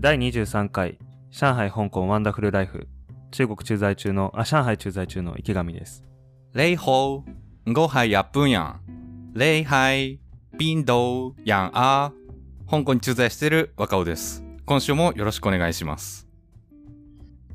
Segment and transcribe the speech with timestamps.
[0.00, 0.96] 第23回
[1.32, 2.86] 上海香港ワンダフルライフ
[3.32, 6.04] 中国駐在中のあ上海駐在中の池上です
[6.54, 7.24] 礼好，
[7.66, 8.76] 我係日本人。
[9.34, 10.20] 礼係
[10.56, 12.12] 邊度やんあ
[12.70, 14.44] 香港に駐在している若尾です。
[14.66, 16.28] 今週もよろしくお願いします。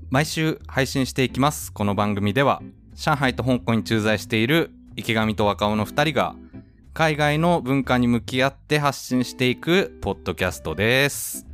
[0.10, 1.72] 毎週配信していきます。
[1.72, 2.62] この番組では、
[2.94, 6.36] 上海と香港に駐在している池上と若尾の2人が、
[6.94, 11.53] 海外の文化に向き合って発信していくポッドキャストです。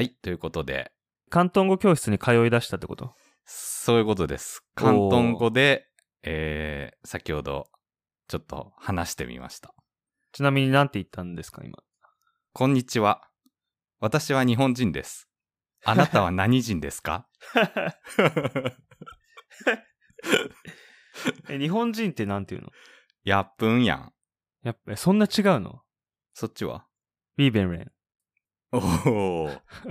[0.00, 0.92] はい、ということで、
[1.30, 3.12] 広東語教室に通い出したってこと？
[3.44, 4.64] そういうことです。
[4.74, 5.88] 広東語で、
[6.22, 7.66] えー、先ほど
[8.26, 9.74] ちょっと話してみました。
[10.32, 11.76] ちなみに何て言ったんですか今？
[12.54, 13.28] こんにちは。
[14.00, 15.28] 私は日本人です。
[15.84, 17.28] あなたは何人ですか？
[21.50, 22.70] え日本人って何て言うの？
[23.24, 24.14] やっぷんやん。
[24.62, 25.82] やっぱそんな違うの？
[26.32, 26.86] そっちは？
[27.36, 27.92] ウィーベンレン
[28.72, 29.50] おお、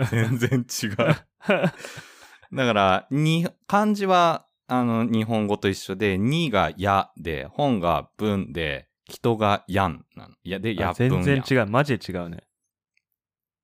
[0.09, 0.95] 全然違う。
[0.97, 10.35] だから、に、漢字は、あの、日本語と一緒で、にがやで、本が文で、人がやんなの。
[10.43, 11.23] いや、で、やあっぷんやん。
[11.23, 12.43] 全然違うマジで違うね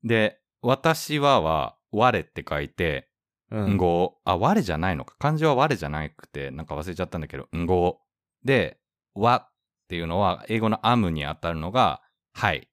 [0.03, 3.09] で、私はは、我って書いて、
[3.51, 5.15] うんんご、あ、我じゃないのか。
[5.19, 7.99] 漢字は我じゃなくて、なんか忘れちゃったんだけど、んご。
[8.43, 8.79] で、
[9.13, 9.53] わっ
[9.87, 12.01] ていうのは、英語のアムに当たるのが、
[12.33, 12.67] はい。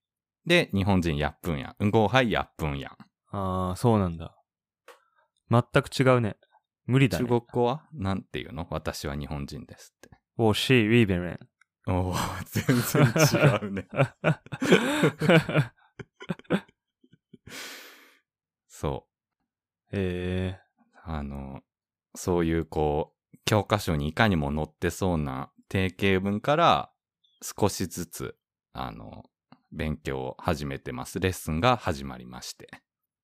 [0.47, 1.85] で、日本人やっぷんやん。
[1.87, 2.93] んごはいやっぷんやん。
[3.37, 4.37] ああそうなんだ
[5.51, 6.37] 全く違うね
[6.87, 7.89] 無理だね中国語は？
[7.93, 8.67] なんていうの？
[8.70, 10.11] 私は日本人ですって。
[10.37, 11.39] おしウィーベン
[11.87, 12.15] おお、
[12.47, 13.07] 全然
[13.63, 13.89] 違うね。
[18.69, 19.13] そう。
[19.93, 20.59] え
[21.05, 21.61] あの、
[22.15, 26.93] そういうこう、教科書にいかにも載ってそうな定型文から
[27.43, 28.37] 少しずつ、
[28.73, 29.25] あの、
[29.73, 31.19] 勉強を始めてます。
[31.20, 32.69] レッスンが始まりまして。
[32.73, 32.77] ー、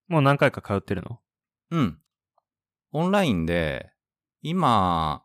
[0.08, 1.20] もう何回か通ってるの？
[1.70, 1.98] うん。
[2.92, 3.92] オンラインで、
[4.42, 5.24] 今、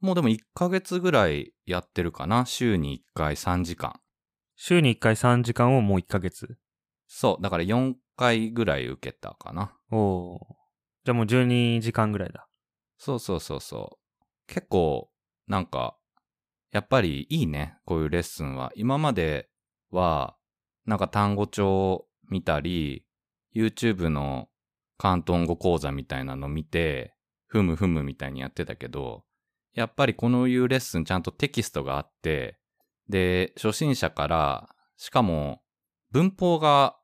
[0.00, 2.44] もうでも1ヶ月ぐらいやってるかな？
[2.44, 4.00] 週に1回3時間。
[4.56, 6.58] 週に1回3時間をもう1ヶ月？
[7.06, 7.42] そう。
[7.42, 9.76] だから4回ぐらい受けたかな。
[9.90, 10.54] おおー
[11.04, 12.48] じゃあもう12時間ぐらいだ
[12.96, 14.24] そうそうそうそう。
[14.46, 15.10] 結構、
[15.46, 15.96] なんか、
[16.72, 17.76] やっぱりいいね。
[17.84, 18.72] こういうレッスンは。
[18.74, 19.48] 今まで
[19.90, 20.36] は、
[20.86, 23.04] なんか単語帳見たり、
[23.54, 24.48] YouTube の
[25.00, 27.14] 広東語講座みたいなの見て、
[27.46, 29.24] ふむふむみたいにやってたけど、
[29.72, 32.58] やっぱりこのいうレッスンちゃんとテキストがあって、
[33.08, 35.62] で、初心者から、しかも
[36.10, 36.96] 文法が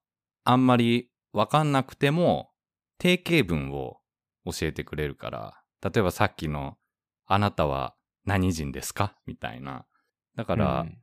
[0.45, 2.51] あんまりわかんなくても、
[2.99, 3.99] 定型文を
[4.45, 6.77] 教えてくれるから、例えばさっきの、
[7.27, 9.17] あなたは何人ですか？
[9.27, 9.87] みたいな。
[10.37, 10.99] だから、うん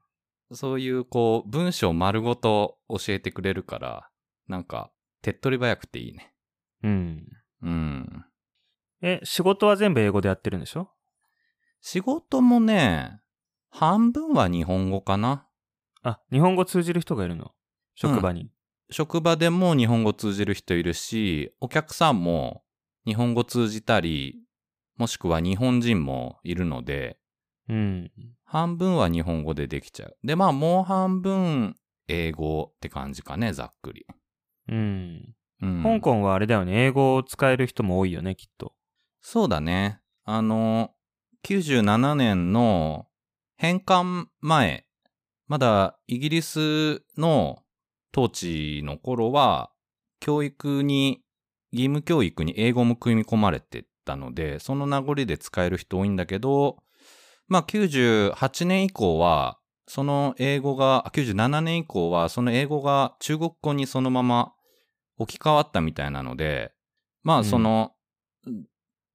[0.52, 4.10] そういうこう、文章丸ごと教えてくれるから、
[4.48, 4.92] なんか、
[5.22, 6.34] 手っ取り早くていいね。
[6.84, 7.28] うん
[7.64, 8.26] うん。
[9.02, 10.90] え仕事は全部英語でやってるんでしょ？
[11.82, 13.20] 仕事もね、
[13.70, 15.48] 半分は日本語かな。
[16.04, 17.52] あ日本語通じる人がいるの？
[17.96, 18.50] 職場に、
[18.90, 22.64] 職場でも日本語通じる人いるし、お客さんも
[23.06, 24.40] 日本語通じたり、
[24.96, 27.18] もしくは日本人もいるので、
[27.68, 28.12] うん。
[28.48, 30.18] 半分は日本語でできちゃう。
[30.24, 31.76] で、まあもう半分
[32.08, 34.06] 英語って感じかね、ざっくり。
[34.70, 35.36] うん。
[35.62, 36.86] うん、香港はあれだよね。
[36.86, 38.74] 英語を使える人も多いよね、きっと。
[39.22, 40.00] そうだね。
[40.24, 40.92] あの、
[41.44, 43.08] 97年の
[43.58, 44.86] 返還前、
[45.48, 47.64] まだイギリスの
[48.16, 49.72] 統治の頃は、
[50.20, 51.22] 教育に、
[51.74, 56.78] 義務教育に英語も組み込まれてたので、その名残で使える人多いんだけど、
[57.48, 64.54] まあ98年以降は、その英語が、あ97年以降は、その英語が中国語にそのまま
[65.18, 66.74] 置き換わったみたいなので、
[67.24, 67.94] まあその、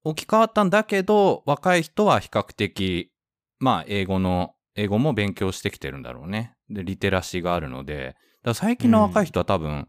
[0.05, 3.13] 置き換わったんだけど、若い人は比較的、
[3.59, 6.57] まあ、英語の、英語も勉強してきてるんだろうね。
[6.69, 8.17] で、リテラシーがあるので、
[8.55, 9.89] 最近の若い人は多分、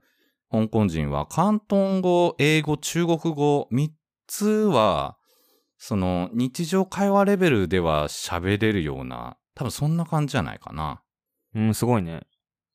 [0.51, 3.89] 香港人は広東語、英語、中国語、3
[4.27, 5.17] つは、
[5.85, 11.03] その、日常会話レベルでは喋れるような、多分そんな感じじゃないかな。
[11.55, 12.21] うん、すごいね。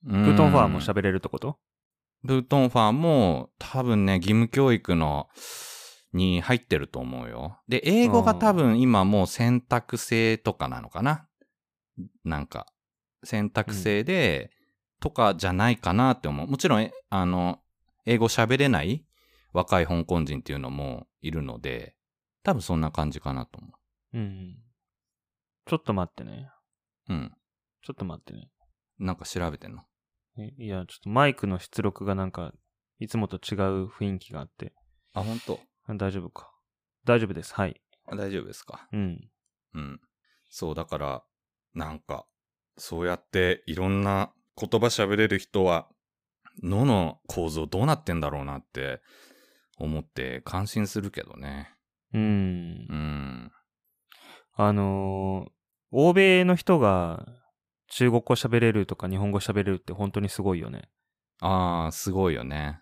[0.04, 1.58] ププートンファーも喋れるってこと？
[2.22, 5.26] ブートンファーも多分ね、義務教育の
[6.12, 7.58] に入ってると思うよ。
[7.66, 11.26] で、英語が多分今もう選択制とかなのかな？
[12.24, 12.66] なんか、
[13.24, 14.50] 選択制で、
[15.00, 16.46] とかじゃないかなって思う。
[16.46, 17.60] もちろん、えあの、
[18.04, 19.06] 英語喋れない
[19.54, 21.94] 若い香港人っていうのもいるので、
[22.48, 23.68] 多分そんな感じかなと思
[24.14, 24.56] うん。
[25.66, 26.48] ちょっと待ってね。
[27.10, 27.12] う。
[27.12, 27.32] うん。
[27.82, 28.48] ちょっと待ってね。
[28.98, 29.82] なんか調べてんの？
[30.56, 32.54] いや、ちょっとマイクの出力がなんか、
[33.00, 34.72] いつもと違う雰囲気があって。
[35.12, 35.60] あ、本当？
[35.88, 36.50] あ大丈夫か。
[37.04, 37.54] 大丈夫です。
[37.54, 37.82] はい。
[38.10, 38.88] 大丈夫ですか？
[38.94, 39.28] うん。
[39.74, 40.00] うん。
[40.48, 41.22] そう、だから、
[41.74, 42.24] なんか、
[42.78, 45.86] そうやっていろんな言葉喋れる人は、
[46.62, 49.02] 脳の構造どうなってんだろうなって
[49.76, 51.74] 思って感心するけどね。
[52.14, 52.94] うんう。
[52.94, 53.52] ん。
[54.56, 55.50] あのー
[55.90, 57.24] 欧米の人が
[57.90, 60.90] 中国語喋れるとか日本語喋れるって本当にすごいよね。
[61.40, 62.80] ああ、すごいよね。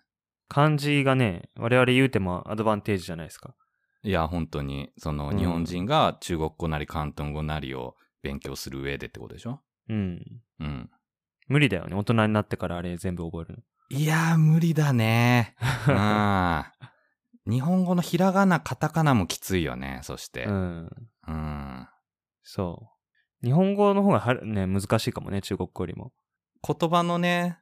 [0.49, 3.55] 漢字がね、我々言うてもアドバンテージじゃないですか。
[4.03, 9.61] いや、本当に、その、うん日本人が中国語なり広東語なりを勉強する上でってことでしょ？
[9.87, 10.21] うん。
[10.59, 10.89] うん。
[11.47, 11.95] 無理だよね。
[11.95, 13.97] 大人になってからあれ全部覚えるの。
[13.97, 15.55] いやー、無理だね。
[15.87, 15.95] うん。
[17.49, 20.45] 日本語のひらがな、カタカナもきついよね、そして。
[20.45, 20.89] うん。
[21.27, 21.87] うん。
[22.43, 22.89] そ
[23.43, 23.45] う。
[23.45, 26.11] 日本語の方がはね、難しいかもね、中国語よりも。
[26.67, 27.59] 言葉のね、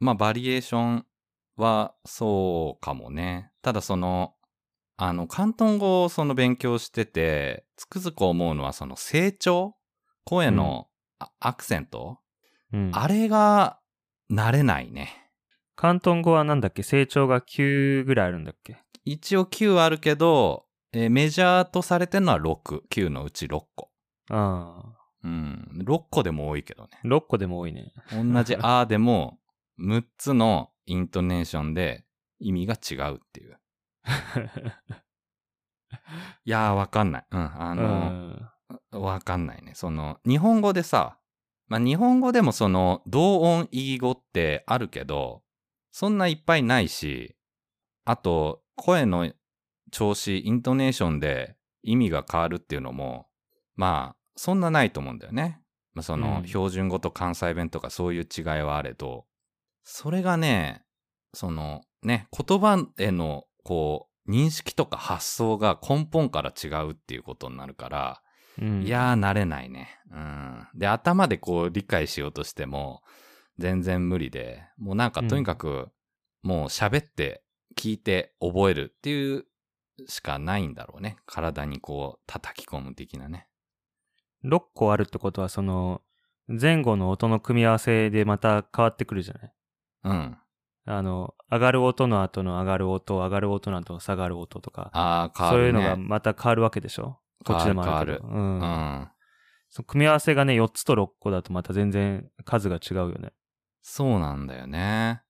[0.00, 1.06] まあ、バリエーション
[1.56, 3.50] はそうかもね。
[3.62, 4.34] ただその、
[4.96, 9.74] あの、広東語をその勉強してて、つくづく思うのはその成長
[10.24, 10.88] 声の
[11.18, 12.18] あアクセント、
[12.72, 12.90] うん。
[12.94, 13.78] あれが
[14.30, 15.30] 慣れないね。
[15.78, 16.82] 広東語はなんだっけ？
[16.82, 18.78] 成長が9ぐらいあるんだっけ？
[19.06, 22.82] 一応9あるけど、えーメジャーとされてるのは6。
[22.90, 23.90] 9のうち6個。
[24.30, 24.98] ああ。
[25.24, 25.68] うん。
[25.84, 26.90] 6個でも多いけどね。
[27.04, 27.92] 6個でも多いね。
[28.12, 29.38] 同じ あーでも、
[29.80, 32.04] 6つのイントネーションで
[32.40, 33.58] 意味が違うっていう。
[36.44, 37.26] いやー、わかんない。
[37.30, 37.40] うん。
[37.40, 37.82] あうの、
[39.00, 39.02] ん。
[39.02, 39.72] わかんないね。
[39.74, 41.18] その、日本語でさ、
[41.68, 45.42] まあ、日本語でもその、同音異義語ってあるけど、
[45.90, 47.36] そんないっぱいないし、
[48.04, 49.32] あと、声の
[49.90, 53.26] 調子、イントネーションで意味が変わるっていうのも、
[53.74, 55.60] まあ、そんなないと思うんだよね。
[55.94, 59.24] まあ、その、うん標準語と関西弁とかそういう違いはあれど、
[59.82, 60.84] それがね、
[61.32, 68.22] その、ね、言葉への、こう、認識とか発想が根本から違うっていうことになるから、
[68.58, 69.88] うんいやー、慣れないね。
[70.10, 70.66] うん。
[70.74, 73.02] で、頭でこう理解しようとしても、
[73.58, 75.88] 全然無理で、もうなんかとにかく、
[76.42, 77.42] もう喋って、
[77.74, 79.46] 聞いて、覚えるっていう
[80.06, 81.16] しかないんだろうね。
[81.26, 83.48] 体にこう、叩き込む的なね。
[84.44, 86.02] 6個あるってことは、その、
[86.48, 89.52] 前後の音の組み合わせでまた変わってくるじゃない？
[90.04, 90.38] うん。
[90.88, 95.82] あの、上がる音の後の上がる音、上がる音の後の下がる音とか、ああ、変わそういうるね。
[95.82, 97.18] のがまた変わるわけでしょ？
[97.44, 98.28] こっちでもあるけど。
[98.28, 98.60] 変うん。
[98.60, 99.08] うん。
[99.68, 103.32] その組み合わせがね、4つと6個だとまた全然数が違うよね。
[103.82, 105.22] そうなんだよね。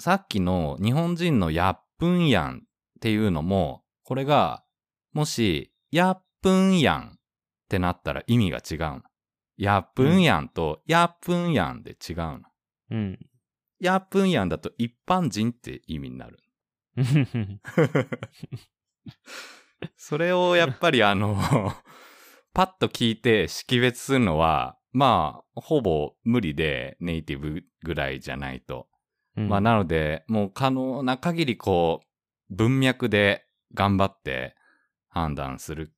[0.00, 2.60] さっきの日本人のやっぷんやんっ
[3.00, 4.64] ていうのも、これが、
[5.12, 7.20] もし、やっぷんやんっ
[7.68, 9.02] てなったら意味が違うの。
[9.58, 12.40] やっぷんやんと、やっぷんやんで違うの。
[12.92, 13.18] うん。
[13.78, 16.38] やっぷんやんだと一般人って意味になる。
[19.96, 21.36] それをやっぱりあの、
[22.54, 28.89] パッと聞いて識別するのは、まあ、ほぼ無理でネイティブぐらいじゃないと。
[29.36, 34.56] うんまあ、なので、もう可能な限りこう、文脈で頑張って
[35.08, 35.92] 判断する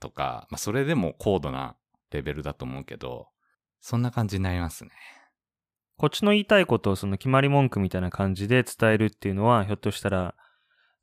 [0.00, 1.76] とか、まあ、それでも高度な
[2.10, 3.28] レベルだと思うけど、
[3.80, 4.90] そんな感じになりますね。
[5.96, 10.34] こっちの言いたいことをその決まり文句みたいな感じで伝えるっていうのは、ひょっとしたら、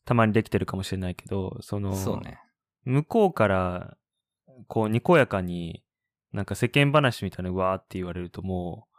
[0.05, 2.39] たまにできてるかもしれないけど、その、そうね。
[2.86, 3.98] 向こうから、
[4.67, 5.83] こう、にこやかに、
[6.31, 8.94] なんか世間話みたいなうわーって言われるともう、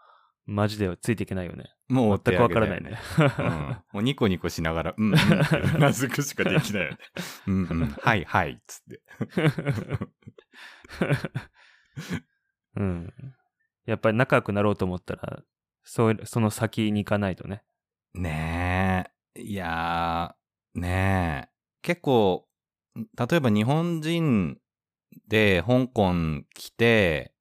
[0.46, 1.64] マジでついていけないよね。
[1.88, 2.98] もう全くわからないね。
[3.18, 3.76] うん。
[3.92, 5.18] もうニコニコしながら、 うん、うん。
[5.76, 6.98] うなずくしかできないよね。
[7.48, 7.54] うん。
[7.64, 7.88] うん。
[7.88, 9.00] はいはい、つって。
[12.76, 13.12] うん。
[13.86, 15.42] やっぱり仲良くなろうと思ったら、
[15.82, 17.62] そう、その先に行かないとね。
[18.14, 19.40] ねえ。
[19.42, 21.48] いやー、ねえ。
[21.82, 22.48] 結構、
[22.94, 24.58] 例えば日本人
[25.28, 26.12] で香港
[26.54, 27.32] 来て、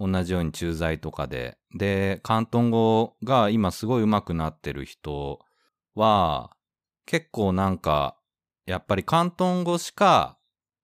[0.00, 5.40] 同じように駐在とかで、で、広東語が今すごい上手くなってる人
[5.94, 6.56] は、
[7.04, 8.16] 結構なんか、
[8.64, 10.38] やっぱり広東語しか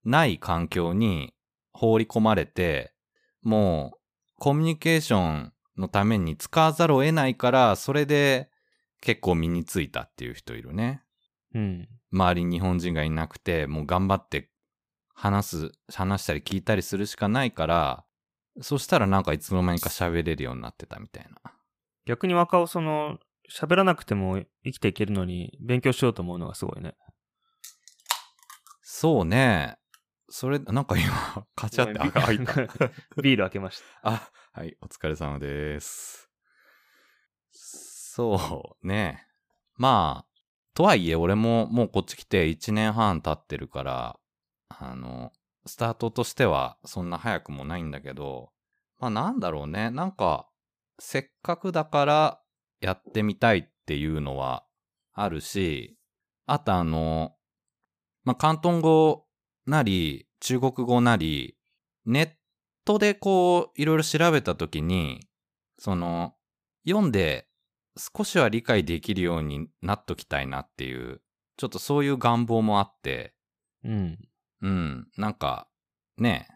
[0.04, 1.32] ない環境に
[1.72, 2.92] 放り込まれて、
[3.42, 3.98] もう
[4.38, 8.50] コミュニケーションのために使わざるを得ないから、それで
[9.00, 11.02] 結構身についたっていう人いるね。
[11.54, 11.88] うん。
[12.12, 14.50] 周りに日本人がいなくて、もう頑張って
[15.14, 18.05] 話す、話したり聞いたりするしかないから、
[18.60, 21.52] そしたらなんかいつの間にか喋れるようになってたみたいな。
[22.06, 23.18] 逆に若尾その、
[23.50, 26.94] 喋らなくても生きていけるのに勉強しようと思うのがすごいね。
[28.82, 29.78] そうね。
[30.28, 32.54] それ、なんか今、カチャって開いた。
[33.22, 34.10] ビール開けました。
[34.10, 36.28] あ、はい、お疲れ様です。
[37.52, 39.26] そうね。
[39.76, 40.36] まあ、
[40.74, 44.18] とはいえ俺ももうこっち来て1年半経ってるから、
[44.68, 45.32] あの、
[45.66, 48.50] スタートとしてはそんな早くもないんだけど、
[48.98, 49.90] まあなんだろうね。
[49.90, 50.48] なんか、
[50.98, 52.40] せっかくだから
[52.80, 54.64] やってみたいっていうのは
[55.12, 55.98] あるし、
[56.46, 57.32] あとあの、
[58.24, 59.26] まあ広東語
[59.66, 61.56] なり中国語なり、
[62.06, 62.30] ネッ
[62.84, 65.20] トでこういろいろ調べたときに、
[65.78, 66.34] その、
[66.86, 67.48] 読んで
[67.96, 71.20] 少しは理解できるようになっときたいなっていう、
[71.56, 73.34] ちょっとそういう願望もあって、
[73.84, 74.18] うん。
[74.66, 75.68] うん、なんか、
[76.18, 76.48] ね、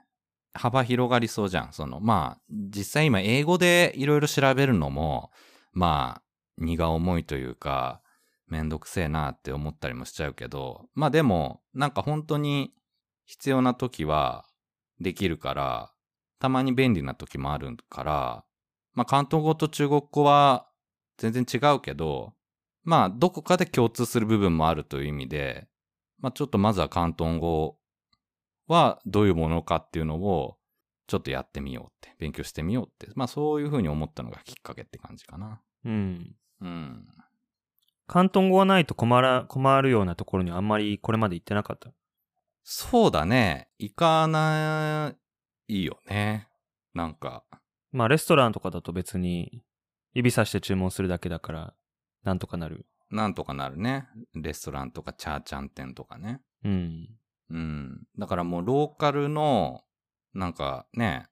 [0.52, 1.72] 幅広がりそうじゃん。
[1.72, 5.30] その、まあ、実際今英語でいろいろ調べるのも、
[5.72, 6.22] まあ、
[6.58, 8.02] 荷が重いというか、
[8.48, 12.74] めんどくせえなって思ったりもしちゃうけど、まあでも、なんか本当に
[13.26, 14.44] 必要な時は
[15.00, 15.92] できるから、
[16.40, 18.44] たまに便利な時もあるから、
[18.92, 20.66] まあ関東語と中国語は
[21.16, 22.34] 全然違うけど、
[22.82, 25.68] まあどこかで共通する部分もあるという意味で、
[26.18, 27.76] まあちょっとまずは広東語
[28.70, 30.56] はどういうものかっていうのを
[31.06, 35.60] ちょっとやってみようって、勉強してみようって、まあそういうふうに思ったのがきっかけって感じかな。
[35.84, 36.36] うん。
[36.60, 37.06] うん。
[38.08, 41.92] 広東語がないと困ら、困るようなところにあんまりこれまで行ってなかった？
[42.62, 43.68] そうだね。
[43.78, 45.14] 行かな
[45.68, 46.48] いよね。
[46.94, 47.44] なんか。
[47.92, 49.62] まあレストランとかだと別に
[50.12, 51.74] 指さして注文するだけだから、
[52.22, 52.86] なんとかなる。
[53.10, 54.06] なんとかなるね。
[54.34, 56.40] レストランとかチャーチャン店とかね。
[56.64, 57.08] うん。
[57.50, 58.02] うん。
[58.18, 59.82] だからもうローカルの、
[60.34, 61.26] なんかね、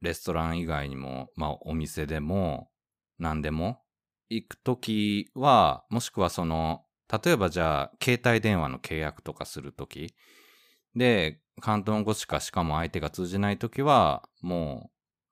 [0.00, 2.70] レストラン以外にも、まあお店でも、
[3.18, 3.80] 何でも、
[4.28, 6.84] 行くときは、もしくはその、
[7.24, 10.14] 例えばじゃあ、携帯電話の契約とかするとき、
[10.94, 14.90] で、広東語しかしかも相手が通じないときは、も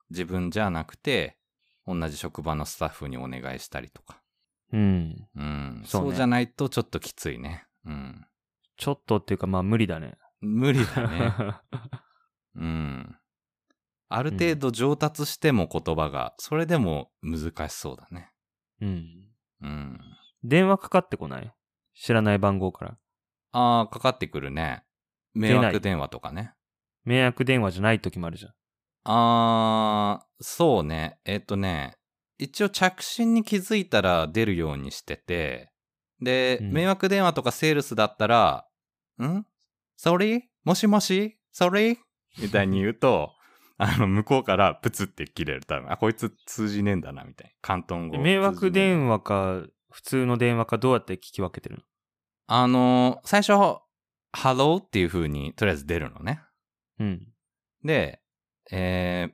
[0.09, 1.37] う自分じゃなくて、
[1.85, 4.21] 同じ職場のスタッフにお願いしたりとか。
[4.71, 5.27] うん。
[5.35, 5.83] うん。
[5.85, 7.65] そうねそうじゃないとちょっときついね。
[7.85, 8.25] うん。
[8.77, 10.15] ちょっとっていうかまあ無理だね。
[10.43, 11.33] 無理だね。
[12.55, 13.17] うん。
[14.09, 18.31] ある程度上達しても言葉が、それでも難しそうだね。
[18.81, 19.07] うん。
[19.61, 19.99] うん。
[20.43, 21.51] 電話かかってこない？
[21.95, 22.97] 知らない番号から。
[23.53, 24.83] ああ、かかってくるね。
[25.33, 26.53] 迷惑電話とかね。
[27.05, 28.51] 迷惑電話じゃない時もあるじゃん。
[29.05, 31.19] ああ、そうね。
[31.25, 31.95] えっ、とね、
[32.37, 35.71] 一応着信に気づいたら出るようにしてて、
[36.21, 38.67] で、うん迷惑電話とかセールスだったら、
[39.21, 39.45] ん？
[40.03, 40.41] ?sorry?
[40.63, 41.97] もしもし ?sorry?
[42.41, 43.33] みたいに言うと、
[43.77, 45.65] あの、向こうからプツって切れる。
[45.65, 47.75] 多分、あ、こいつ通じねえんだな、みたいな。
[47.75, 48.23] 広東語。
[48.23, 51.83] 迷惑話電話か、普通の電話かどうやって聞き分けてるの？
[52.47, 53.53] あの、最初、
[54.31, 56.41] ハローっていう風に、とりあえず出るのね。
[56.99, 57.27] うん。
[57.83, 58.21] で、
[58.71, 59.33] えー、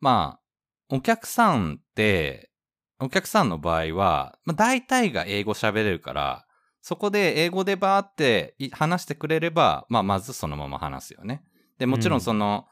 [0.00, 2.50] まあ、お客さんって、
[2.98, 6.46] お客さんの場合は、まあ、大体が英語喋れるから、
[6.82, 11.42] そこで英語でバーってい話してくれれば、まあ、まずそのまま話すよね。
[11.78, 12.66] で、もちろうんんその、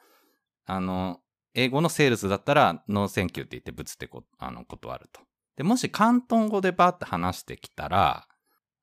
[0.64, 1.20] あの、
[1.54, 5.20] 英語のセールスだったら、 No thank you って言ってぶつってこあの断ると。
[5.56, 8.28] で、もし広東語でバーって話してきたら、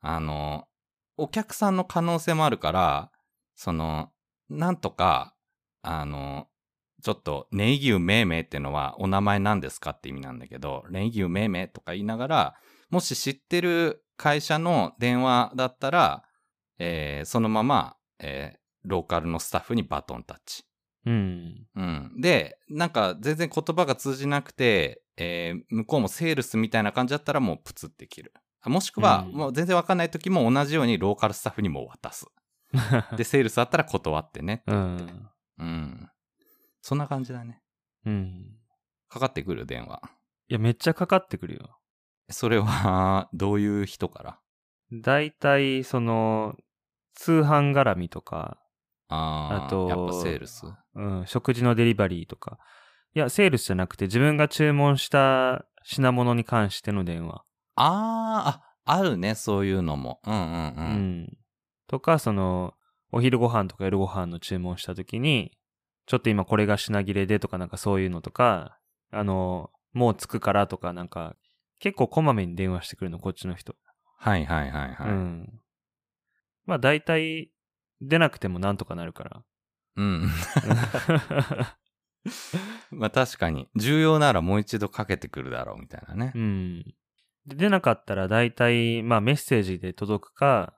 [0.01, 0.65] あの、
[1.17, 3.11] お客さんの可能性もあるから、
[3.55, 4.11] その、
[4.49, 5.35] なんとか、
[5.81, 6.47] あの、
[7.01, 12.55] ちょっと、ネイギューメーメーってのはお名前なんですかって意味なんだけど、ネイギューメーメーとか言いながら、
[12.89, 16.23] もし知ってる会社の電話だったら、
[16.79, 20.63] えーそのまま、えーローカルのスタッフにバトンタッチ。
[21.07, 21.65] うん。
[21.75, 22.21] うん。
[22.21, 28.33] で、なんか全然言葉が通じなくて、えー向こうもセールスみたいな感じだったらもうプツって切る。
[28.61, 32.27] あもしくは、うんもう全然わかんない時も同じようにローカルスタッフにも渡す。
[33.17, 34.75] で、セールスだったら断ってねってう。
[34.75, 35.29] ん。
[35.59, 36.09] うん。
[36.81, 37.61] そんな感じだね。
[38.05, 38.55] うん。
[39.09, 40.01] かかってくる電話。
[40.47, 41.79] いや、めっちゃかかってくるよ。
[42.29, 44.39] それは、 どういう人から？
[44.91, 46.55] だいたい、その、
[47.13, 48.59] 通販絡みとか、
[49.07, 50.65] ああ、あとやっぱセールス？
[50.95, 52.57] うん、食事のデリバリーとか。
[53.13, 57.43] いや、セールスじゃなくて自分が注文した品物に関しての電話。
[57.75, 60.19] ああ、あ、あるね、そういうのも。
[60.25, 60.73] うんうんう。
[60.77, 61.37] うんん。
[61.87, 62.73] とか、その、
[63.11, 65.57] お昼ご飯とか夜ご飯の注文した時に、
[66.07, 68.79] ちょっと今これが品切れでとかなんかそういうのとか、
[69.11, 71.35] あの、もう着くからとかなんか、
[71.79, 73.75] 結構こまめに電話してくるの、こっちの人。
[74.17, 75.09] はいはいはいはい。
[75.09, 75.61] うん。
[76.65, 77.51] まあ大体、
[78.01, 79.43] 出なくてもなんとかなるから。
[79.97, 80.29] うん。
[82.91, 86.39] まあ確かに、重要ならもう一度かけてくるだろうみたいなねう。
[86.39, 86.83] ん。
[87.45, 90.73] で出なかったら大体、まあメッセージで届くか、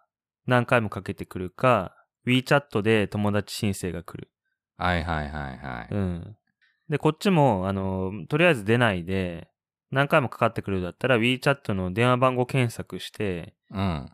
[0.45, 4.31] 何回もかけてくるか、WeChat で友達申請が来る。
[4.77, 5.93] はいはいはいはい。
[5.93, 6.37] うん。
[6.89, 9.49] で、こっちも、あの、とりあえず出ないで、
[9.91, 14.11] 何回もかかってくるだったら WeChat の電話番号検索して、うん。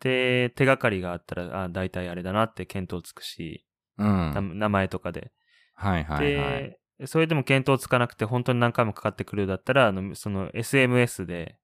[0.00, 3.66] で、手がかりがあったら、あ、大体あれだなって見当つくし、
[3.98, 4.06] うん。
[4.06, 5.32] な名前とかで。
[5.74, 6.78] はいはいはい。
[6.98, 11.58] で、それでも見当つかなくて本当に何回もかかってくるだったら、あの、その SMS で、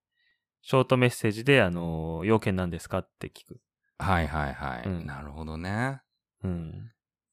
[0.61, 3.61] ショートメッセージで、あの、要件なんですかって聞く。
[3.97, 4.83] はいはいはい。
[4.85, 6.01] うんなるほどね。
[6.43, 6.91] うん。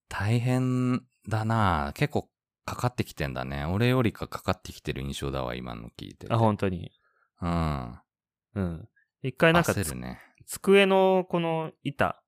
[0.09, 2.29] 大変だな結構
[2.67, 3.65] かかってきてんだね。
[3.65, 6.35] 俺よりかかかってきてる印象だわ、今の聞いてて。
[6.35, 6.91] あ、本当に。
[7.41, 8.01] うん。
[8.57, 8.89] うん。
[9.23, 10.21] 一回なんかね。
[10.47, 12.23] 机のこの板、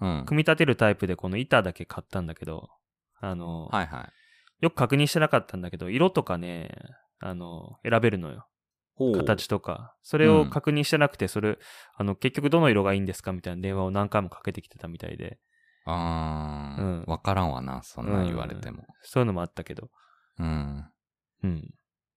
[0.00, 0.24] うん。
[0.26, 2.70] 組み立てるタイプでこの板だけ買ったんだけど、
[3.20, 4.64] あの、はいはい。
[4.64, 6.70] よく確認してなかったんだけど、色とかね、
[7.18, 8.48] あの、選べるのよ。
[9.14, 9.94] 形とか。
[10.02, 11.58] それを確認してなくて、それ、
[11.96, 15.38] あの、結局どの色がいいんですかみたいな電話を何回もかけてきてたみたいで、
[15.84, 18.84] あー、うんわからんわな、そんな言われても。
[19.02, 19.90] そういうのもあったけど。
[20.38, 20.84] うん。
[21.42, 21.74] うん。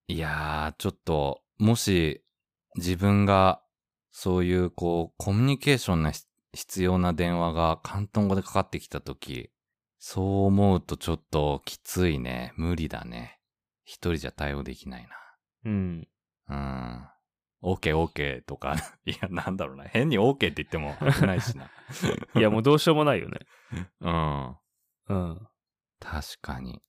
[0.07, 2.23] いやー、ちょっと、もし、
[2.75, 3.61] 自分が、
[4.11, 9.49] そういう、こう、コミュニケーションがひ必要な電話が広東語でかかってきたとき、
[9.99, 12.53] そう思うとちょっときついね。
[12.55, 13.39] 無理だね。
[13.83, 15.07] 一人じゃ対応できない
[15.65, 16.07] うん。
[16.47, 16.55] な。
[16.55, 17.07] うん。
[17.65, 19.85] OK, OK とか、 いや、なんだろうな。
[19.85, 21.65] 変に OK って言っても危ないしな。
[22.35, 23.39] いや、もうどうしようもないよね。
[24.01, 24.55] うん。
[25.09, 25.47] うん。
[25.99, 26.81] 確かに。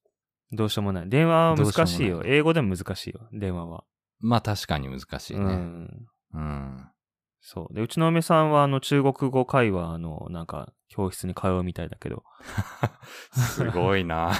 [0.52, 1.08] どうしようもない。
[1.08, 2.22] 電話は難しいよ。
[2.24, 3.26] 英語でも難しいよ。
[3.32, 3.84] 電話は。
[4.20, 5.54] まあ確かに難しいうね。
[5.54, 6.06] ん。
[6.34, 6.90] うん。
[7.40, 7.74] そう。
[7.74, 12.24] で、うちの嫁さんは、あの、中国語会話、あの、なんか、教室に通うみたいだけど。
[13.32, 14.32] すごいな。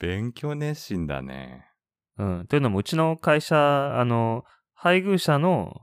[0.00, 1.68] 勉強熱心だね。
[2.16, 2.46] うん。
[2.46, 4.44] というのも、うちの会社、あの、
[4.80, 5.80] 配偶者の、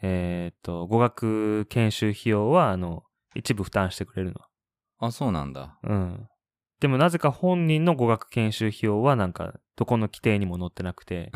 [0.00, 3.02] えーっと、語学研修費用は、あの、
[3.34, 4.40] 一部負担してくれるの。
[4.98, 5.78] あ、そうなんだ。
[5.82, 6.26] うん。
[6.80, 11.30] でも、なぜか本人の語学研修費用は、なんか、どこの規定にも載ってなくて、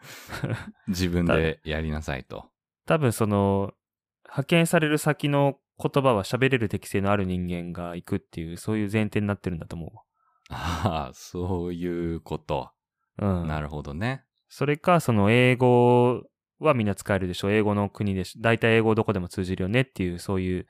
[0.86, 2.50] 自分でやりなさいと。
[2.84, 3.72] 多分その、
[4.24, 10.04] 派遣される先の言葉は喋れる適性のある人間が行くっていう、そういう前提になってるんだと思
[10.50, 12.70] ああ、そういうこと。
[13.16, 13.26] う。
[13.26, 13.48] うん。
[13.48, 14.26] なるほどね。
[14.50, 16.24] それか、その英語
[16.58, 17.50] はみんな使えるでしょ？
[17.50, 20.66] 英語の国でし、大体英語どこでも通じるよねっていう、そういう、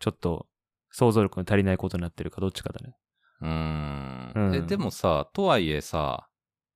[0.00, 0.46] ちょっと、
[0.90, 2.96] 想像力の足りないことになってるかどっちかだね。
[3.42, 4.32] うーん。
[4.34, 6.28] うんえ、でもさ、とはいえさ、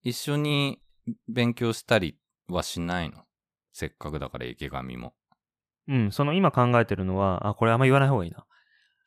[0.02, 0.82] 一緒に
[1.28, 3.24] 勉強したりはしないの？
[3.72, 5.14] せっかくだから池上も。
[5.88, 8.44] うん、その今考えてるのは、あ、これあんま言わない方がいいな。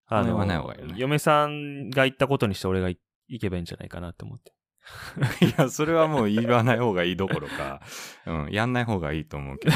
[0.08, 4.54] ああんま言わない方がいいよね嫁さんが言ったことにして俺がい行けばいいんじゃないかなって思って。
[5.42, 7.82] いや、それはもう言わない方がいいどころか、
[8.26, 9.76] うん、やんない方がいいと思うけど。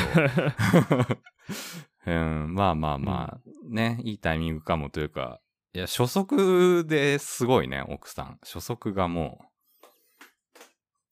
[2.05, 5.41] うん、まあまあまあ、ね、いいタイミングかもというか、
[5.73, 8.39] いや、初速ですごいね、奥さん。
[8.41, 9.45] 初速がも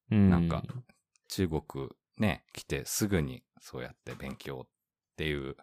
[0.09, 0.29] う、うん。
[0.29, 0.63] なんか
[1.27, 4.69] 中国ね、来てすぐにそうやって勉強っ
[5.15, 5.55] ていう。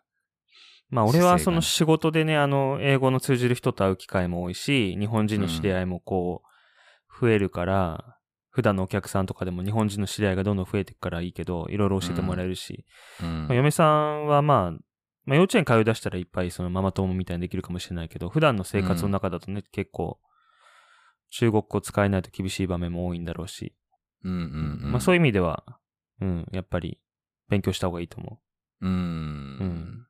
[0.91, 8.19] まあ俺はその仕事でね、あの、英語の通じる人と会う機会も多いし、日本人の知り合いもこう、増えるから、
[8.55, 12.87] 普段のお客さんとかでも日本人の知り合いがどんどん増えていくからいいけど、いろいろ教えてもらえるし、
[13.21, 14.71] うんまあ、嫁さんはまあ、
[15.25, 20.21] まあ幼稚園通い出したらいっぱいそのママ友みたいにできるかもしれないけど、普段の生活の中だとね、結構、
[21.31, 23.75] 中国語使えないと厳しい場面も多いんだろうし、
[24.23, 24.93] うんうんうん。
[24.93, 25.65] まあそういう意味では、
[26.21, 27.01] うん、やっぱり
[27.49, 28.39] 勉強した方がいいと思
[28.83, 28.93] うーん。
[28.93, 28.95] う。
[28.95, 30.07] うん。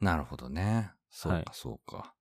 [0.00, 0.90] なるほどね。
[1.08, 2.12] そうか、はいそうか。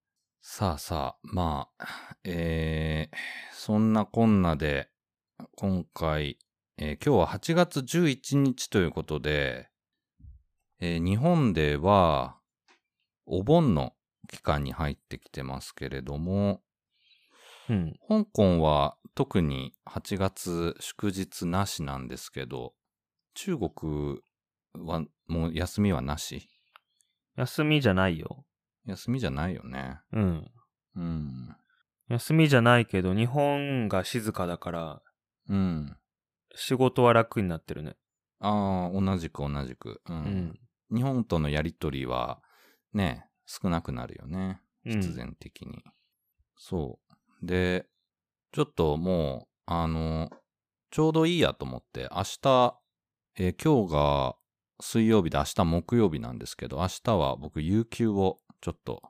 [0.41, 1.88] さあさあ、まあ、
[2.23, 3.15] えー、
[3.51, 4.89] そんなこんなで、
[5.55, 6.37] 今回、
[6.77, 9.69] えー今日は8月11日ということで、
[10.79, 12.37] えー日本では、
[13.25, 13.93] お盆の
[14.29, 16.61] 期間に入ってきてますけれども、
[17.69, 17.93] うん。
[18.07, 22.73] 香港は特に8月祝日なしなんですけど、
[23.33, 24.19] 中国
[24.73, 26.47] はもう休みはなし？
[27.35, 28.45] 休みじゃないよ。
[28.85, 29.99] 休みじゃないよね。
[30.13, 30.51] うん。
[30.95, 31.55] うん。
[32.07, 35.01] 休みじゃないけど、日本が静かだから、
[35.49, 35.97] うん。
[36.55, 37.95] 仕事は楽になってるね。
[38.39, 40.01] ああ、同じく同じく。
[40.08, 40.13] う。
[40.13, 40.60] うんん。
[40.95, 42.41] 日本とのやりとりは、
[42.93, 44.62] ね、少なくなるよね。
[44.86, 45.84] うん必然的に。
[46.58, 46.99] そ
[47.41, 47.45] う。
[47.45, 47.88] で、
[48.51, 50.29] ちょっともう、あの、
[50.91, 52.79] ちょうどいいやと思って、明日、
[53.38, 54.36] えー今日が
[54.79, 59.01] 水曜日で明日木曜日なんですけど、明日は僕、有給をちょっと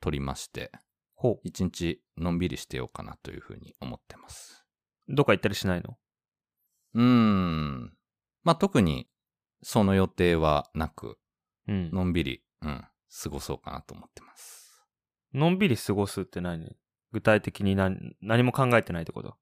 [0.00, 0.70] 取りまして、
[1.14, 4.65] ほ一日のんびりしてようかなというふうに思ってます。
[5.08, 5.14] う。
[5.14, 5.96] どっか行ったりしないの？
[6.94, 7.92] うーん。
[8.44, 9.08] まあ、特に
[9.62, 11.18] その予定はなく、
[11.68, 11.90] うん。
[11.90, 12.84] のんびり、うん、
[13.22, 14.84] 過ごそうかなと思ってます。
[15.34, 16.76] のんびり過ごすって何？
[17.12, 18.16] 具体的に何？
[18.20, 19.36] 何も考えてないってこと？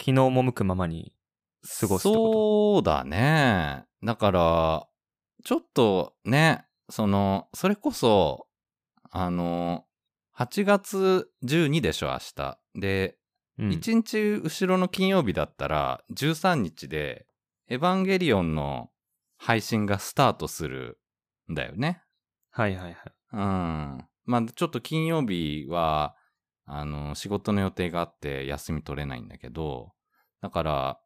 [0.00, 1.12] 昨日赴くままに
[1.80, 3.84] 過ごすってこそうだね。
[4.04, 4.88] だから、
[5.44, 8.46] ちょっとね、その、それこそ、
[9.10, 9.84] あの、
[10.36, 12.58] 8月12でしょ、明日。
[12.76, 13.17] で、と
[13.58, 17.26] うん1日後ろの金曜日だったら、13日で、
[17.68, 18.90] エヴァンゲリオンの
[19.36, 20.98] 配信がスタートする
[21.50, 22.02] んだよね。
[22.50, 22.94] はいはいはい。
[23.32, 23.38] うん。
[24.24, 26.14] まあ、ちょっと金曜日は、
[26.66, 29.92] あの、仕事の予定があって休み取れないんだけど、
[30.40, 31.00] だから、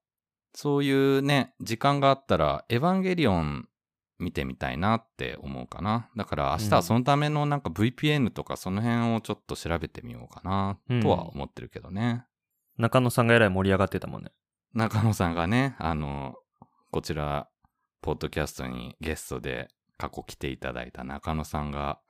[0.54, 3.68] そういうね、時間があったら、エヴァンゲリオン
[4.18, 6.10] 見てみたいなって思うかな。
[6.16, 12.24] だから明日はそのためのなんか VPN とかその辺をちょっと調べてみようかな、とは思ってるけどね。
[12.78, 14.32] 中野さんがえらい盛り上がってたもんね。
[14.74, 16.34] 中野さんがね、あの、
[16.90, 17.48] こちら、
[18.00, 22.00] ポッドキャストにゲストで過去来ていただいた中野さんが、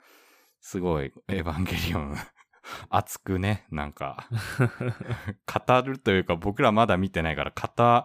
[0.61, 2.15] すごいエヴァンゲリオン
[2.89, 8.05] 熱くね、なんか、語るというか僕らまだ見てないから語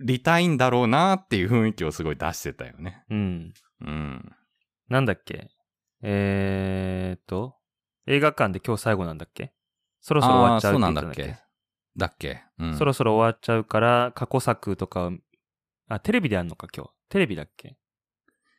[0.00, 3.04] りたいんだろうなっていう雰囲気をすごい出してたよね。
[3.10, 3.54] うん。
[3.80, 4.36] うん。
[4.88, 5.48] なんだっけ？
[6.02, 7.56] えーっと、
[8.06, 9.52] 映画館で今日最後なんだっけ？
[10.00, 11.45] そろそろ終わっちゃうって言ってたんだっけ？
[11.96, 12.42] だっけ？
[12.58, 12.76] うん。
[12.76, 15.12] そろそろ終わっちゃうから、過去作とかを、
[15.88, 16.90] あ、テレビでやんのか今日。
[17.08, 17.76] テレビだっけ？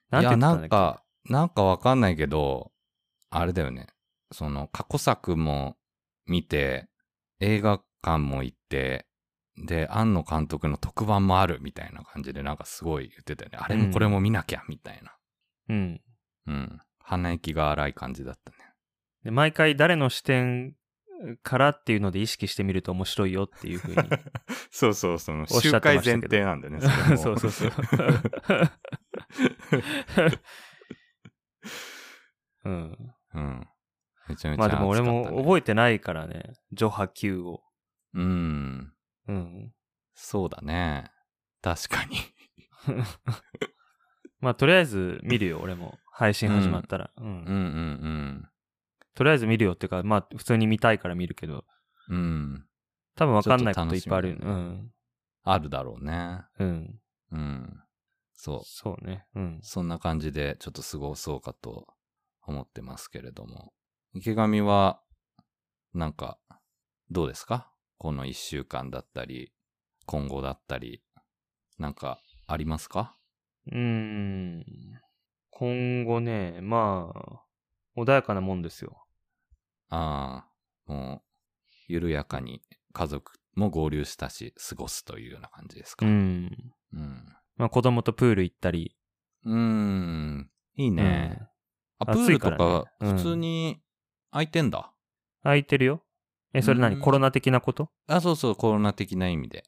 [0.10, 0.70] なんてなんんだっけ？
[0.70, 2.72] か、なんかわかんないけど、
[3.30, 3.88] あれだよね。
[4.32, 5.78] その、過去作も
[6.26, 6.88] 見て、
[7.40, 9.06] 映画館も行って、
[9.58, 13.58] で、庵野監督の特番もあるみたいな感じで、なんかすごい言ってたよね。
[13.60, 15.16] あれもこれも見なきゃ、みたいな。
[15.70, 16.02] うん。
[16.48, 16.80] うん。
[17.00, 18.58] 鼻息が荒い感じだったね。
[19.24, 20.76] で、毎回誰の視点
[21.44, 23.98] からっていうので意識してみると面白いよっていうふうに。
[24.70, 26.82] そうそう、その、おっしゃって集会前提なんだよね。
[26.82, 27.72] れもそうそうそう。
[32.66, 32.98] うん。
[33.34, 33.68] うん。
[34.28, 36.54] めちゃめちゃまあでも俺も覚ええてないからね。
[36.72, 37.64] ジョハ Q を。
[38.14, 38.94] うん。
[39.28, 39.74] うん。
[40.14, 41.12] そうだね。
[41.62, 42.18] 確かに。
[44.40, 45.98] まあとりあえず見るよ、俺も。
[46.12, 47.12] 配信始まったら。
[47.18, 47.26] うん。
[47.26, 48.50] うんうん
[49.18, 51.66] とりあえず見るよっていうか、まあ普通に見たいから見るけど、
[52.08, 52.18] うん。
[52.18, 52.66] うん。
[53.16, 54.30] 多分わかんないこといっぱいある。
[54.30, 54.92] ちょっと楽しみだうん。
[55.44, 56.42] あるだろうね。
[56.60, 57.02] うん。
[57.32, 57.84] うん。
[58.34, 58.62] そう。
[58.64, 59.26] そうね。
[59.34, 59.60] うん。
[59.64, 61.88] そんな感じでちょっと過ごそうかと
[62.44, 63.74] 思ってますけれども。
[64.14, 65.02] 池上は、
[65.96, 66.38] なんか、
[67.10, 67.72] どうですか？
[67.98, 69.52] この一週間だったり、
[70.06, 71.02] 今後だったり、
[71.80, 73.18] なんかありますか？
[73.66, 74.66] うーん。
[75.50, 77.42] 今後ね、まあ、
[78.00, 79.07] 穏やかなもんですよ。
[79.90, 80.46] あ
[80.88, 81.28] あ、もう、
[81.88, 82.62] 緩やかに
[82.94, 86.06] 家族も合流したし、過ごすというような感じですか。
[86.06, 86.46] ううん。
[86.94, 87.26] ん。
[87.56, 88.96] まあ子供とプール行ったり。
[89.46, 90.50] うーん。
[90.76, 91.40] いいね。
[92.00, 93.82] あ、プールとか普通に
[94.32, 94.94] 空いてんだ。
[95.44, 96.04] 空いてるよ。
[96.54, 96.96] え、それ何？
[96.96, 97.90] うんコロナ的なこと？
[98.08, 99.64] あ、そうそう、コロナ的な意味で。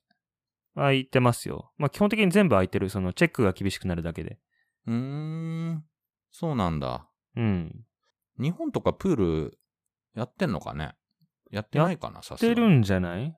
[0.75, 1.71] 空いてますよ。
[1.77, 2.89] まあ基本的に全部空いてる。
[2.89, 4.39] そのチェックが厳しくなるだけで。
[4.87, 5.85] うーん。
[6.31, 7.09] そうなんだ。
[7.35, 7.85] うん。
[8.39, 9.58] 日本とかプール
[10.19, 10.93] やってんのかね？
[11.51, 13.35] やってないかなさすがにしてるんじゃない？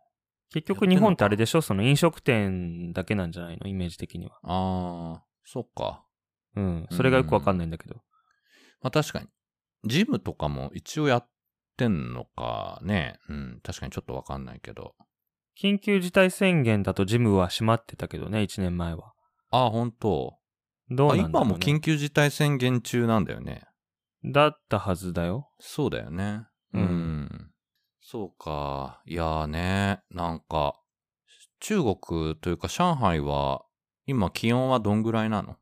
[0.53, 1.61] 結局日本ってあれでしょ？
[1.61, 3.67] その飲食店だけなんじゃないの？
[3.67, 4.33] イメージ的には。
[4.43, 6.03] ああ、そっか。
[6.55, 6.87] うん。
[6.91, 7.95] それがよくわかんないんだけど。
[8.81, 9.27] まあ確かに。
[9.85, 11.29] ジムとかも一応やっ
[11.77, 13.19] てんのかね？
[13.29, 13.59] うん。
[13.63, 14.93] 確かにちょっとわかんないけど。
[15.61, 19.13] 緊急事態宣言だとジムは閉まってたけどね、1年前は。
[19.51, 20.33] ああ、本当
[20.91, 23.63] あどうなんだろう、ね、今も緊急事態宣言中なんだよね。
[24.25, 25.49] だったはずだよ。
[25.59, 26.41] そうだよね。
[26.73, 26.83] ううん
[27.23, 27.51] ん。
[28.01, 29.01] そうか。
[29.05, 30.79] いやーね、なんか、
[31.59, 33.63] 中国というか上海は、
[34.05, 35.57] 今気温はどんぐらいなの？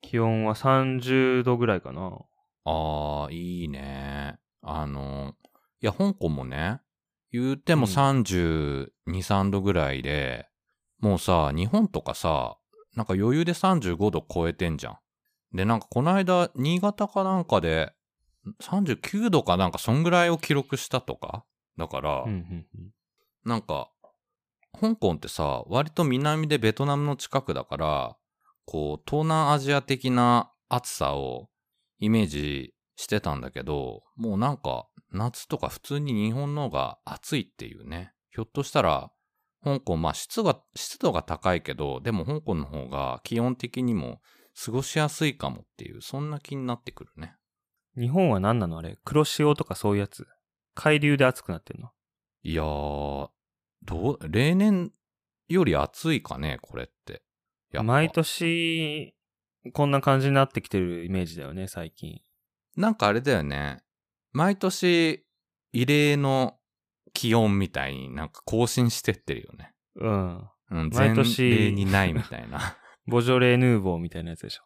[0.00, 2.18] 気温は30度ぐらいかな。
[2.64, 4.38] ああ、いいね。
[4.62, 5.34] あの、
[5.80, 6.80] いや、香港もね、
[7.30, 10.48] 言うてもうん32、3度ぐらいで、
[10.98, 12.56] もうさ、日本とかさ、
[12.96, 14.98] なんか余裕で35度超えてんじゃん。
[15.56, 17.92] で、なんかこの間、新潟かなんかで、
[18.62, 21.44] 39度かなんかそんぐらいを記録したとか？
[21.78, 22.90] だから、うんうんうん。
[23.44, 23.90] なんか、
[24.80, 28.16] 香港ってさ、割と南でベトナムの近くだから、
[28.64, 31.48] こう、東南アジア的な暑さを
[31.98, 38.12] イメージしてたんだけど、もうなんか、夏とか普通に日本の方が暑いっていうね。
[38.30, 39.12] ひょっとしたら、
[39.62, 44.20] 香港、まあ湿が、湿度が高いけど、でも香港の方が気温的にも
[44.64, 47.36] 過ごしやすいかもっていう、そんな気になってくるね。
[47.96, 48.98] 日本は何なのあれ？
[49.04, 50.26] 黒潮とかそういうやつ？
[50.74, 51.90] 海流で暑くなってんの？
[52.42, 53.28] いやー、
[53.84, 54.92] どう、例年
[55.48, 57.22] より暑いかね、これって。
[57.70, 59.14] やっぱ毎年、
[59.72, 62.20] こんな感じになってきてるイメージだよね、最近。
[62.76, 63.82] なんかあれだよね。
[64.32, 65.24] 毎年、
[65.72, 66.58] 異例の
[67.12, 69.72] 気温みたいになんか更新してってるよね。
[69.96, 70.50] うん。
[70.70, 72.76] うん、毎前年例にないみたいな。
[73.06, 74.62] ボジョレ・ヌーボーみたいなやつでしょ。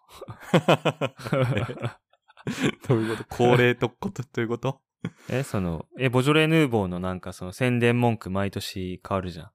[2.88, 3.36] どういうこと？
[3.36, 4.80] 恒例とこと、ということ？
[5.30, 9.50] え、その、え、ボジョレ・ヌーボーのなんかその宣伝文句毎年変わるじゃん。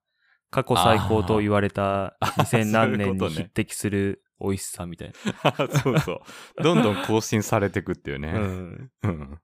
[0.49, 5.67] 過去最高と言われたあー 2000何年に匹敵する美味しさみたいな。
[5.67, 6.63] そうそう。
[6.63, 8.29] どんどん更新されてくっていうね。
[8.33, 8.91] うん。
[9.03, 9.39] うん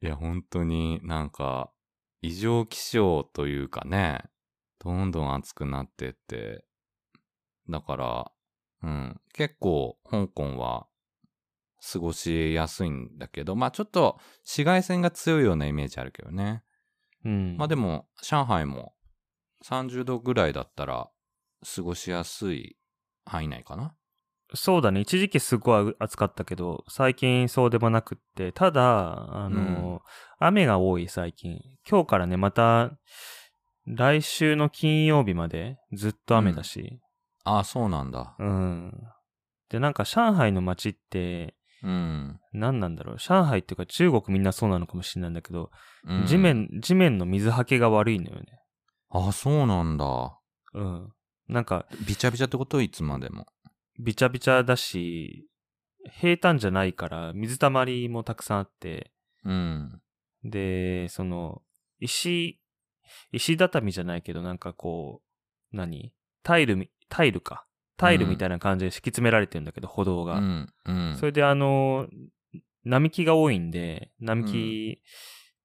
[0.00, 1.72] いや、本当になんか、
[2.22, 4.24] 異常気象というかね、
[4.78, 6.64] どんどん暑くなってって、
[7.68, 8.32] だから、
[8.82, 10.86] うん、結構香港は
[11.80, 16.62] 過ごしやすいんだけど、まあちょっと紫外線が強いようなイメージあるけどね。
[17.24, 17.56] うん。
[17.56, 18.94] まあでも、上海も
[19.64, 21.10] 30度ぐらいだったら
[21.74, 22.76] 過ごしやすい
[23.24, 23.94] 範囲内かな。
[24.54, 25.00] そうだね。
[25.00, 30.00] 一時期すごい暑かったけど、最近そうでもなくって、ただ、あの、
[30.38, 31.60] 雨が多い最近。
[31.88, 32.92] 今日からね、また、
[33.84, 36.98] 来週の金曜日までずっと雨だし。
[37.44, 38.36] ああ、そうなんだ。
[38.38, 38.92] うん。
[39.68, 42.40] で、なんか上海の街って、うん。
[42.52, 43.18] 何なんだろう。
[43.18, 45.70] 上海っていうか中国みんなそうなのかもしれないんだけど、
[46.04, 46.38] うん地。
[46.38, 48.46] 面、地面の水はけが悪いのよね。
[49.10, 50.38] ああ、そうなんだ。
[50.74, 51.12] うん。
[51.48, 52.82] なんか、びちゃびちゃってこと？
[52.82, 53.46] いつまでも。
[53.98, 55.48] びちゃびちゃだし、
[56.10, 59.12] 平坦じゃないから水たまりもたくさんあって、
[59.44, 60.00] うん。
[60.44, 61.62] で、その、
[62.00, 62.60] 石、
[63.32, 65.22] 石畳じゃないけど、なんかこ
[65.72, 66.12] う、何？
[66.42, 67.66] タイルみ、タイルか。
[67.98, 70.40] タイルみたいな感じで敷き詰められてるんだけど、歩道が。
[71.16, 72.08] それであの、
[72.84, 75.02] 並木が多いんで、並木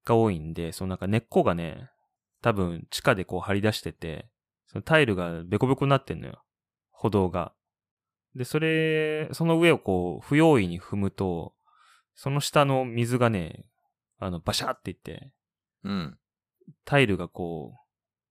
[0.03, 1.89] が多いんで、そのなんか根っこがね、
[2.41, 4.27] 多分地下でこう張り出してて、
[4.67, 6.43] そのタイルがベコベコになってんのよ。
[6.89, 7.53] 歩道が。
[8.35, 11.53] で、それ、その上をこう、不用意に踏むと、
[12.15, 13.69] その下の水がね、
[14.17, 15.31] あの、バシャーっていって、
[15.83, 16.17] うん。
[16.83, 17.82] タイルがこう、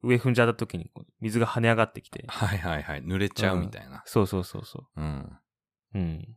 [0.03, 2.25] 上踏んじゃった時に水が跳ね上がってきて。
[2.29, 3.05] はいはいはい。
[3.05, 4.03] 濡れちゃうみたいな。
[4.07, 5.39] そうそうそうそうん。
[5.95, 5.99] う。
[5.99, 6.37] うん。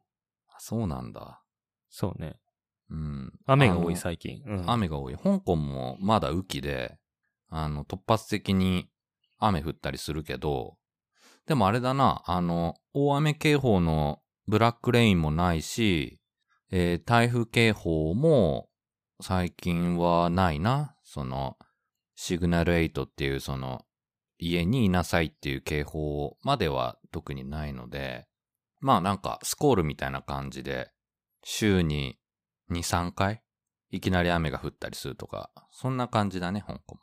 [0.59, 1.41] そうなんだ。
[1.89, 2.37] そうね。
[2.89, 3.33] うん。
[3.45, 4.43] 雨が多い最近。
[4.45, 5.15] うん、雨が多い。
[5.17, 6.97] 香港もまだ雨季で、
[7.49, 8.87] あの、突発的に
[9.39, 10.77] 雨降ったりするけど、
[11.47, 16.19] でもあれだな、あの、大雨警報のブラックレインもないし、
[16.71, 18.69] えー台風警報も
[19.21, 20.95] 最近はないな。
[21.03, 21.57] その、
[22.15, 23.85] シグナル8っていうその、
[24.37, 28.27] 家にいなさいっていう警報までは特にないので、
[28.81, 30.91] まあなんかスコールみたいな感じで、
[31.43, 32.19] 週に
[32.71, 33.41] 2、3回
[33.91, 37.01] いきなり雨が降ったりするとか、そんな感じだね、香港も。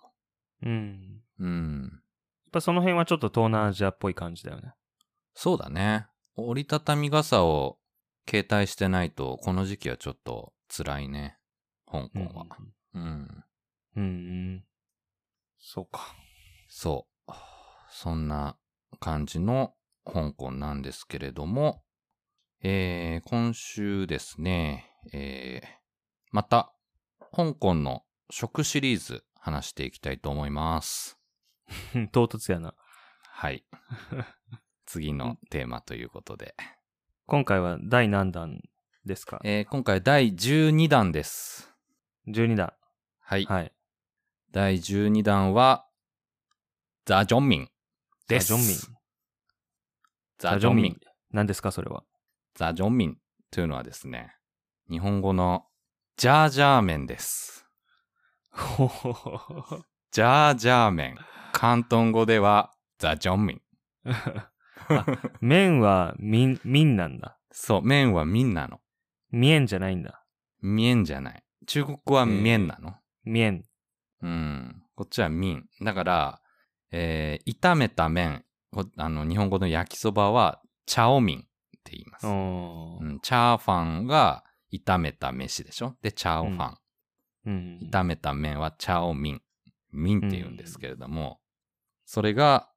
[0.62, 1.22] うん。
[1.38, 1.83] うん。
[1.85, 4.75] やっぱその辺はちょっと東南アジアっぽい感じだよね。
[5.35, 6.07] そうだね。
[6.37, 7.79] 折りたたみ傘を
[8.29, 11.38] 携帯してないと、この時期はちょっと辛いね。
[11.90, 12.46] 香港は。
[12.94, 13.44] うん。
[13.96, 14.03] うん。
[14.03, 14.64] うん。
[15.64, 16.14] そうか。
[16.68, 17.33] そう。
[17.90, 18.57] そんな
[18.98, 21.85] 感じの香港なんですけれども、
[22.62, 25.68] えー、今週ですね、えー、
[26.33, 26.72] また、
[27.35, 31.18] 香港の食シリーズ話していきたいと思います。
[32.12, 32.75] 唐突やな。
[33.29, 33.64] はい。
[34.85, 36.57] 次のテーマということで。
[37.27, 38.61] 今回は第何弾
[39.05, 39.40] ですか？
[39.44, 41.72] えー今回第12弾です。
[42.27, 42.72] ?12 弾。
[43.20, 43.44] はい。
[43.44, 43.72] はい。
[44.53, 45.87] 第12弾は、
[47.07, 47.69] ザ・ジョンミン
[48.29, 48.49] です。
[48.49, 48.79] ザジョンミン。
[50.38, 50.97] ザ・ジョンミン。。
[51.31, 52.05] 何ですかそれは？
[52.55, 53.19] ザ・ジョンミン
[53.51, 54.37] というのはですね、
[54.91, 55.65] 日本語の
[56.19, 57.65] ジャージャー麺です。
[60.11, 61.17] ジャージャー麺。
[61.55, 63.62] 広東語ではザ・ジョンミン。
[65.41, 67.38] 麺は民、民なんだ。
[67.53, 68.83] そう、麺は麺なの。
[69.31, 70.27] 麺じゃないんだ。
[70.61, 71.43] 麺じゃない。
[71.67, 72.97] 中国語は麺なの。
[73.25, 73.65] 麺。
[74.22, 74.82] うん。
[74.94, 75.68] こっちは麺。
[75.82, 76.40] だから、
[76.90, 78.44] えー炒めた麺。
[78.70, 81.42] こあの、日本語の焼きそばは、チャオミンっ
[81.85, 82.26] て言います。
[82.26, 85.96] うん、チャーファンが炒めた飯でしょ？
[86.02, 86.76] で、チャオファン。
[87.46, 87.78] うん。
[87.90, 89.42] 炒めた麺はチャオミン。
[89.92, 91.40] ミンって言うんですけれども、
[92.06, 92.70] それが、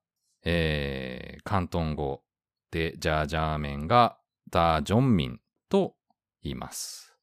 [0.44, 2.22] えー、広東語
[2.70, 4.18] で、ジャージャー麺が
[4.50, 5.94] ザ・ジョンミンと
[6.42, 7.16] 言います。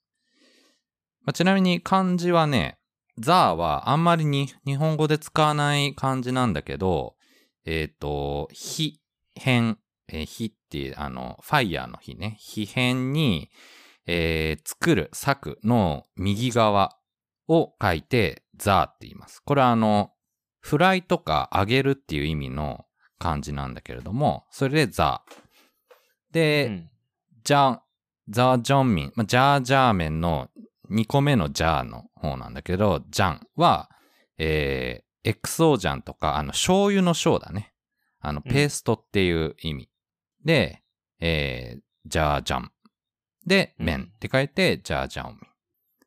[1.22, 2.80] まあ、ちなみに漢字はね、
[3.20, 7.16] ザはあんまりに日本語で使わない漢字なんだけど、
[7.66, 9.00] えっ、と、火、
[9.36, 12.36] 変、えー火って、あの、ファイヤーの火ね。
[12.40, 13.50] 火変に、
[14.06, 16.98] えー作る、裂くの右側
[17.48, 19.42] を書いて、ザーって言います。
[19.42, 20.12] これはあの、
[20.60, 22.86] フライとか揚げるっていう意味の
[23.20, 26.34] 漢字なんだけれども、それでザー。
[26.34, 26.90] で、うん
[27.44, 27.80] ジャ、
[28.30, 30.50] ザ・ジョンミン、まあ、ジャージャー麺の
[30.94, 33.90] 2個目のジャーの方なんだけど、ジャンは、
[34.38, 37.74] えー、XO ジャンとか、あの、醤油の醤だね。
[38.20, 39.90] あの、うんペーストっていう意味。
[40.46, 40.84] で、
[41.20, 42.72] えー、ジャージャン。
[43.46, 45.40] で、うん麺って書いて、ジャージャン。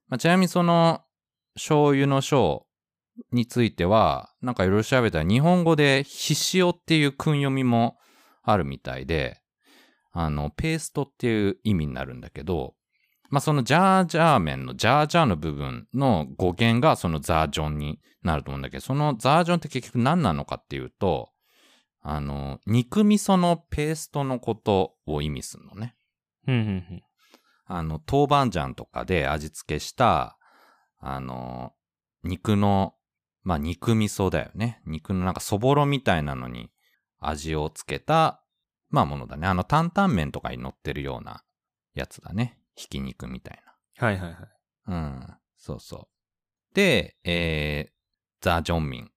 [0.09, 1.03] まあ、ちなみにその、
[1.55, 2.63] 醤油の醤
[3.33, 7.99] については、なんかいろいろ調べたら、日本語で、ひしおっていう訓読みも
[8.43, 9.41] あるみたいで、
[10.13, 12.75] あの、ペーストっていう意味になるんだけど、
[13.31, 21.31] まあ、そのジャージャー麺のジャージャーの部分の語源がそのザージョンになると思うんだけど、そのザージョンって結局何なのかっていうと、
[22.01, 25.97] あの、肉味噌のペーストのことを意味するのね。
[26.47, 27.03] うんうん
[27.69, 30.39] あの、豆板醤とかで味付けした、
[31.01, 31.73] あの、
[32.23, 32.95] 肉の、
[33.43, 34.81] まあ、肉味噌だよね。
[34.87, 36.71] 肉のなんかそぼろみたいなのに
[37.19, 38.43] 味をつけた、
[38.89, 39.49] まあ、ものだね。
[39.49, 41.43] あの、担々麺とかに乗ってるような
[41.95, 42.56] やつだね。
[42.77, 43.63] ひき肉みたい
[43.99, 44.39] はいはいはい。
[44.87, 44.95] な。
[44.95, 45.37] うん。
[45.57, 46.75] そうそう。
[46.75, 47.93] で、えー、
[48.41, 49.11] ザ・ジョンミン。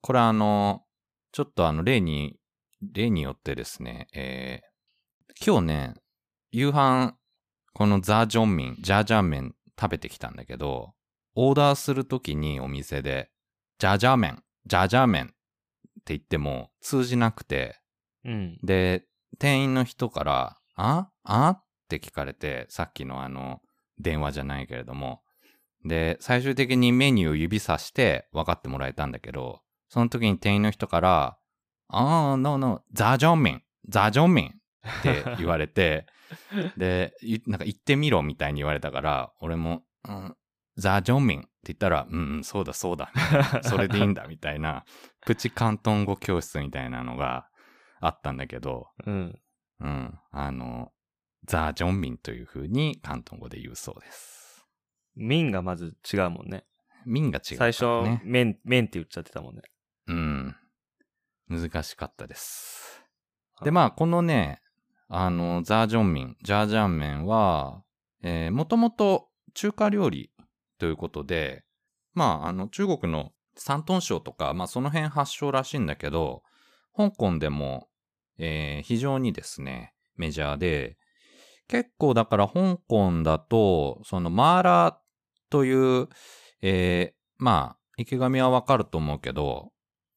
[0.00, 0.82] これあの、
[1.30, 2.38] ちょっとあの、例に、
[2.80, 5.94] 例によってですね、えー、今日ね、
[6.50, 7.16] 夕飯、
[7.74, 10.94] このザ・ジョンミン、ジャージャー麺食べてきたんだけど、
[11.34, 13.30] オーダーするときにお店で、
[13.78, 15.28] ジャージャー麺、ジャージャー麺っ
[16.04, 17.78] て言っても通じなくて、
[18.24, 18.58] うん。
[18.62, 19.06] で、
[19.38, 21.10] 店員の人から、あ？
[21.24, 21.62] あ？
[21.96, 23.60] って聞かれて、さっきのあの、
[23.98, 25.22] 電話じゃないけれども、
[25.84, 31.38] で、最終的にメニューを指さして分かってもらえたんだけど、その時に店員の人から、
[31.88, 36.06] ああ、no, no, ザ・ジョンミン、ザ・ジョンミンって言われて、
[36.78, 40.36] で、いなんか言ってみろみたいに言われたから、俺も、うん、
[40.76, 43.12] ザ・ジョンミンって言ったら、うん、うん、そうだそうだ、
[43.62, 44.84] それでいいんだみたいな、
[45.26, 47.48] プチ広東語教室みたいなのが
[48.00, 49.38] あったんだけど、うん。
[49.80, 50.92] うん、あの、
[51.44, 54.66] ザ・ジョンミンという風に広東語で言うそうです。
[55.16, 56.64] ミンがまず違うもんね。
[57.04, 58.16] ミンが違うから最ね。
[58.16, 59.62] 初、麺、麺って言っちゃってたもんね。
[60.06, 60.56] うん。
[61.48, 63.02] 難しかったです。
[63.64, 64.60] で、まあ、このね、
[65.08, 67.82] あの、ザージョンミン、ジャージャン麺は、
[68.22, 70.30] えー、もともと中華料理
[70.78, 71.64] ということで、
[72.14, 76.42] まあ、あの、中国の山東省とか、まあ、その辺発祥らしいんだけど、
[76.96, 77.88] 香港でも、
[78.38, 80.96] えー非常にですね、メジャーで、
[81.72, 84.94] 結構だから香港だと、そのマーラー
[85.48, 86.08] という、
[86.60, 89.70] えーまあ、池上はわかると思うけど、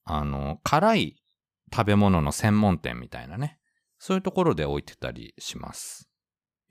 [0.04, 1.24] あの、辛い
[1.74, 3.58] 食べ物の専門店みたいなね。
[4.00, 6.10] そういうところで置いてたりします。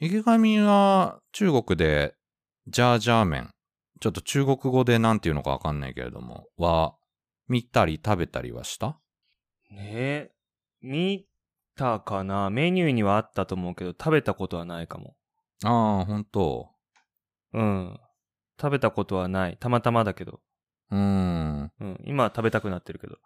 [0.00, 2.14] 池上は中国で
[2.66, 3.48] ジャージャー麺、
[4.00, 6.94] ちょっと中国語でなんていうのかわかんないけれども、は
[7.48, 9.00] 見たり食べたりはした？
[9.70, 10.30] ねえ。
[10.82, 11.24] 見
[11.76, 12.50] たかな？
[12.50, 15.16] メニューにはあったと思うけど、食べたことはないかも。
[15.64, 16.70] ああ、本当
[17.52, 18.00] うん。
[18.60, 19.56] 食べたことはない。
[19.58, 20.40] たまたまだけど。
[20.90, 21.72] うーん。
[21.80, 22.00] うん。
[22.04, 23.16] 今は食べたくなってるけど。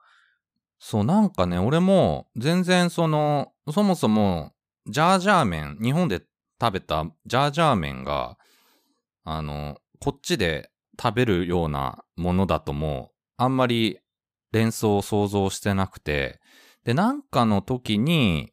[0.78, 4.52] そう、なんかね、俺も全然その、そもそも、
[4.86, 6.22] ジャージャー麺、日本で
[6.60, 8.38] 食べたジャージャー麺が、
[9.24, 13.98] あの、こっちで食べるようなものだとも、あんまり
[14.52, 16.40] 連想を想像してなくて、
[16.88, 18.50] で、なんかの時に、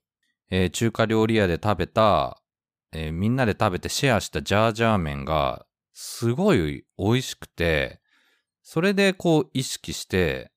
[0.51, 2.43] えー中華料理屋で食べた、
[2.91, 8.01] えーみんなで食べてシェアしたジャージャー麺が、すごい美味しくて、
[8.61, 10.51] それでこう意識して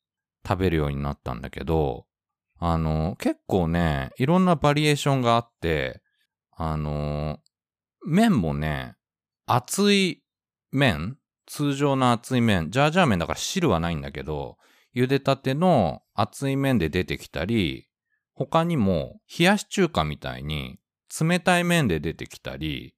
[0.44, 2.06] 食べるようになったんだけど、
[2.58, 6.02] あの、結構ね、いろんなバリエーションがあって、
[6.56, 7.38] あの、
[8.04, 8.96] 麺もね、
[9.46, 10.24] 熱い
[10.72, 14.58] 麺通常の熱い麺、ジャージャー麺だから汁はないんだけど、
[14.98, 17.88] 茹でたての熱い麺で出てきたり、
[18.34, 20.78] 他にも冷やし中華みたいに
[21.20, 22.94] 冷たい麺で出てきたり、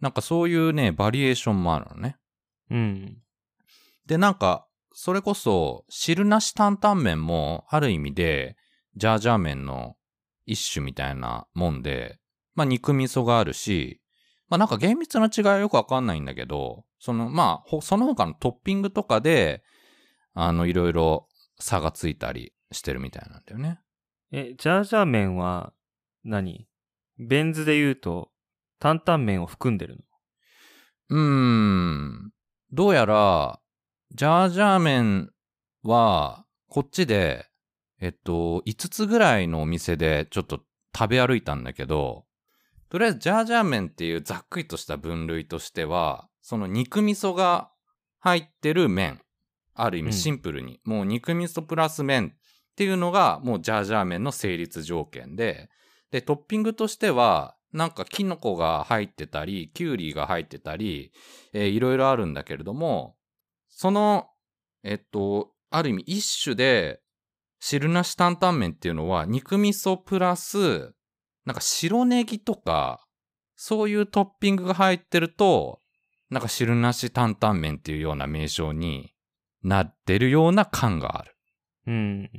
[0.00, 2.16] なんかそういうね、バリエーションもあるのね。
[2.70, 3.18] うん。
[4.06, 8.56] で、なんか、それこそ、汁なし担々麺も、ある意味で、
[8.96, 9.96] ジャージャー麺の
[10.46, 12.18] 一種みたいなもんで、
[12.54, 14.00] まあ肉味噌があるし、
[14.48, 19.62] まあなんか厳密な違いはよくわかんないんだけど、その、まあ、ほその他のトッピングとかで、
[20.32, 21.28] あの、いろいろ
[21.58, 23.80] 差がついたりしてるみたいなんだよね。
[24.32, 25.72] え、ジャージャー麺は
[26.24, 26.66] 何、
[27.18, 28.30] ベン図で言うと、
[28.80, 30.02] 担々麺を含んでるの？
[31.10, 32.32] うーん。
[32.72, 33.60] どうやら、
[34.12, 35.30] ジャージャー麺
[35.82, 37.46] は、こっちで、
[38.00, 40.60] えっと、5つぐらいのお店でちょっと
[40.96, 42.26] 食べ歩いたんだけど、
[42.88, 47.70] とりあえずジャージャー麺っていうざっくりとした分類としては、その肉味噌が
[48.18, 49.20] 入ってる麺。
[49.74, 50.06] ある意うん。
[50.08, 55.68] 味シンプルに、もう肉味噌プラス麺っていうのがもうジャージャー麺の成立条件で、
[56.10, 61.12] で、トッピングとしては、なんかキノコが入ってたり、キュウリが入ってたり、
[61.52, 63.16] えーいろいろあるんだけれども、
[63.68, 64.28] その、
[64.84, 67.00] えっと、ある意味一種で
[67.58, 70.94] 汁なし担々麺っていうのは、肉味噌プラス、
[71.46, 73.04] なんか白ネギとか、
[73.56, 75.80] そういうトッピングが入ってると、
[76.28, 79.13] なんか汁なし担々麺っていうような名称に
[79.64, 81.36] なってるような感がある。
[81.86, 82.30] うん。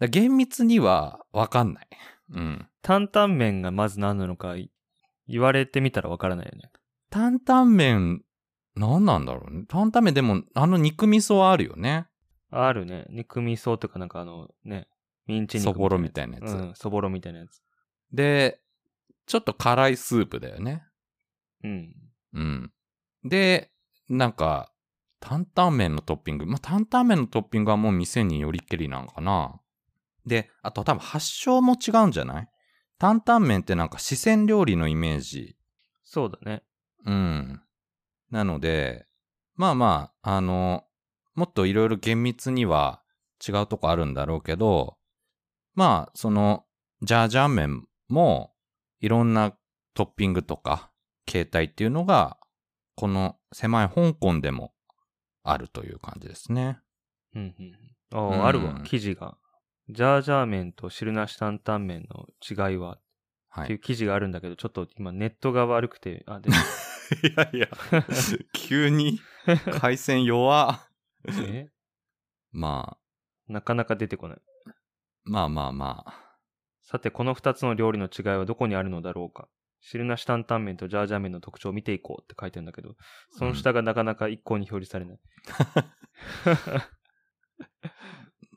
[0.00, 1.88] だ厳密にはわかんない。
[2.32, 2.66] うん。
[2.82, 4.70] 担々麺がまず何なのかい
[5.28, 6.70] 言われてみたらわからないよね。
[7.10, 8.22] 担々麺、
[8.74, 9.64] 何なんだろうね。
[9.68, 12.06] 担々麺でも、あの肉味噌はあるよね。
[12.50, 13.06] あるね。
[13.10, 14.88] 肉味噌とかなんかあのね、
[15.26, 16.52] ミンチ肉そぼろみたいなやつ。
[16.52, 17.62] うん、そぼろみたいなやつ。
[18.12, 18.60] で、
[19.26, 20.82] ちょっと辛いスープだよね。
[21.62, 21.94] うん。
[22.34, 22.72] うん。
[23.24, 23.70] で、
[24.08, 24.70] なんか、
[25.24, 26.46] 担々麺のトッピング。
[26.46, 29.60] まあ、担々麺のトッピングはもう店によりっきりなんかな。
[30.26, 32.48] で、あと多分発祥も違うんじゃない？
[32.98, 35.56] 担々麺ってなんか四川料理のイメージ。
[36.02, 36.62] そうだね。
[37.06, 37.60] うん。
[38.30, 39.06] なので、
[39.56, 40.84] まあまあ、あの、
[41.34, 43.02] もっといろいろ厳密には
[43.46, 44.96] 違うとこあるんだろうけど、
[45.74, 46.64] まあ、その、
[47.02, 48.52] ジャージャー麺も、
[49.00, 49.52] いろんな
[49.94, 50.90] トッピングとか、
[51.26, 52.38] 形態っていうのが、
[52.96, 54.73] この狭い香港でも
[55.44, 56.78] あるという感じですね。
[57.34, 57.74] うんうん。
[58.12, 59.36] ああ、うんあるわ、記事が。
[59.90, 62.98] ジャージャー麺と汁なし担々麺の違いは、
[63.50, 63.64] はい。
[63.64, 66.56] っていう記事があるんだけど、ちょっと今ネットが悪くて、あ、でも、
[67.22, 67.68] いやいや、
[68.52, 69.20] 急に
[69.78, 70.80] 回線弱。
[71.28, 71.70] え？
[72.50, 72.96] ま
[73.48, 74.38] あ、なかなか出てこない。
[75.24, 76.38] まあまあまあ。
[76.80, 79.48] さて、この二つの料理の違いはどこにあるのだろうか。
[79.84, 82.96] 汁なし担々麺とジャージャー麺の特徴を見ていこうって書いてるんだけど、
[83.30, 85.18] その下がなかなか一向に表示されない。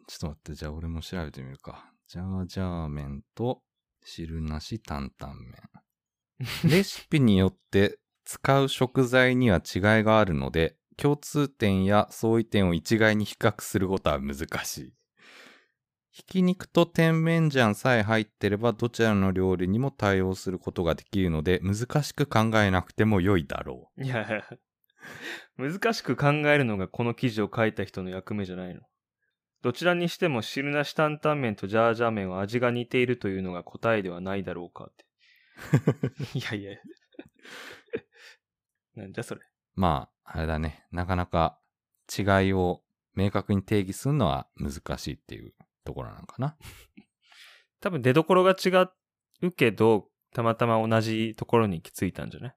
[0.08, 1.92] ちょっと待って、じゃあ俺も調べてみるか。
[2.08, 3.62] ジャージャー麺と
[4.06, 5.54] 汁なし担々麺。
[6.64, 14.94] レシピによって使う食材には違いがあるので、共通点や相違点を一概に比較することは難しい。
[16.18, 24.44] ひき肉と甜麺醤さえ入ってればどちらの料理にも対応することができるので難しく考えなくても良いだろいやいや、
[25.58, 28.82] 難しく考えるのがこの記事を書いた人の役目じゃないの。
[29.62, 35.06] どちらにしても汁なし担々麺とジャージャー麺は味が似ているというのが答えではないだろうかって。
[36.34, 36.80] いやいや。
[38.96, 39.42] なんじゃそれ。
[39.42, 39.80] う。
[39.80, 40.84] まあ、あれだね。
[40.92, 41.60] なかなか
[42.18, 42.82] 違いを
[43.14, 45.54] 明確に定義するのは難しいっていう
[45.88, 46.56] ところなのかな。
[47.82, 48.88] 多分出所が違
[49.46, 52.56] うけど、たまたま同じところに行き着いたんじゃない？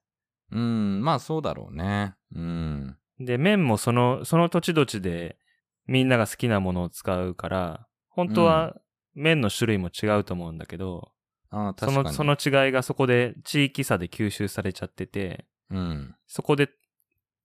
[0.53, 2.15] うん、まあそうだろうね。
[2.35, 2.97] うん。
[3.21, 5.39] で、麺もその、その土地土地で
[5.87, 8.77] みんなが好きなものを使うから、本当は
[9.15, 11.13] 麺の種類も違うと思うんだけど、
[11.51, 12.05] ああ、そ確かに。
[12.05, 16.17] の、その違いがそこで地域差で吸収されちゃってて、うん。
[16.27, 16.71] そこで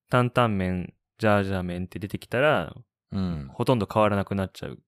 [0.10, 2.74] 担々麺、ジャージャー麺って出てきたら、
[3.12, 3.50] うん。
[3.54, 4.80] ほとんど変わらなくなっちゃう。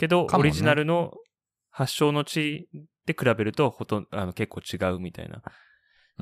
[0.00, 1.12] けど、ねオリジナルの
[1.70, 2.68] 発祥の地
[3.06, 5.42] で比べると、ほとんど、あの、結構違うみたいな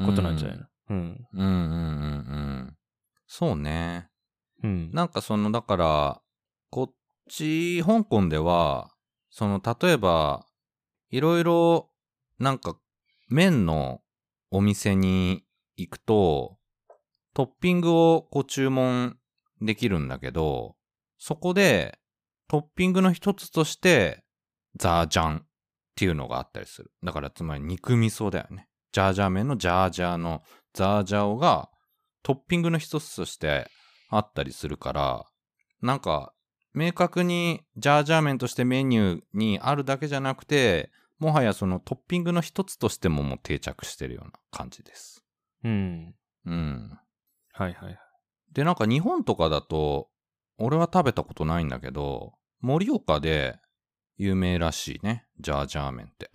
[0.05, 0.65] ことなんじゃないの？
[0.91, 1.27] うん。
[1.33, 1.51] うんうんうんう
[2.71, 2.77] ん。
[3.27, 4.09] そうね。
[4.65, 4.91] うん。
[4.93, 6.21] なんかその、だから、
[6.71, 6.95] こっ
[7.29, 8.91] ち、香港では、
[9.31, 10.45] その、例えば、
[11.11, 11.91] いろいろ、
[12.39, 12.77] なんか、
[13.29, 14.01] 麺の
[14.51, 15.45] お店に
[15.77, 16.59] 行くと、
[17.35, 19.17] トッピングをこう注文
[19.61, 20.77] できるんだけど、
[21.19, 21.99] そこで、
[22.49, 24.25] トッピングの一つとして、
[24.77, 25.47] ザージャンっ
[25.95, 26.93] ていうのがあったりする。
[27.05, 28.69] だから、つまり肉味噌だよね。
[28.93, 30.43] ジャージャー麺のジャージャーの
[30.73, 31.71] ザージャオが
[32.23, 33.67] トッピングの一つとして
[34.11, 35.27] あったりするから、
[35.83, 36.33] なんか、
[36.75, 45.25] 明確にジャージャー麺としてメニューにあるだけじゃなくて、もはやそのトッピングの一つとしてももう定着してるような感じです。
[45.65, 46.15] うん。
[46.47, 46.99] うん。
[47.53, 47.99] はいはいはい。
[48.53, 50.09] で、なんか日本とかだと、
[50.59, 53.59] 俺は食べたことないんだけど、盛岡で
[54.17, 55.27] 有名らしいね。
[55.39, 56.31] ジャージャー麺って。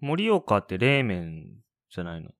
[0.00, 1.46] 盛岡って冷麺
[1.90, 2.30] じゃないの？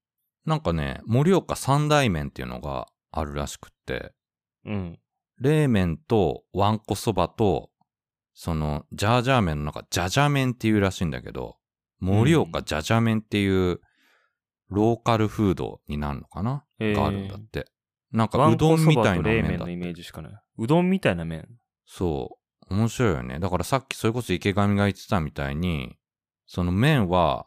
[0.44, 4.12] なんかね、盛岡三大麺っていうのがあるらしくって、
[4.64, 4.98] うん。
[5.40, 7.70] 冷麺とわんこそばと、
[8.32, 11.56] その、ジャージャー麺の中、ジャジャ麺っていうらしいんだけど、
[11.98, 13.80] 盛岡ジャジャ麺っていう、
[14.68, 17.66] ローカルフードになるのかな、えーがあるんだって。
[18.12, 19.76] なんか、わうんどんみたいなと冷麺のイ麺だって。
[19.76, 20.32] メージしかない。
[20.58, 21.48] うどんみたいな麺。
[21.86, 22.38] そ
[22.70, 22.74] う。
[22.74, 23.38] 面白いよね。
[23.38, 25.96] だからさっきそれこそ池上が言ってたみたいに、
[26.46, 27.46] その麺は、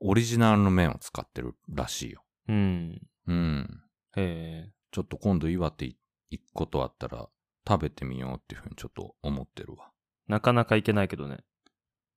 [0.00, 2.22] オリジナルの麺を使ってるらしいよ。
[2.48, 3.00] うん。
[3.26, 3.82] うん。
[4.16, 4.72] へえ。
[4.90, 5.86] ちょっと今度岩手
[6.30, 7.28] 行くことあったら、
[7.66, 9.90] 食べてみようっていうふうにちょっと思ってるわ。
[10.28, 11.38] なかなかいけないけどね。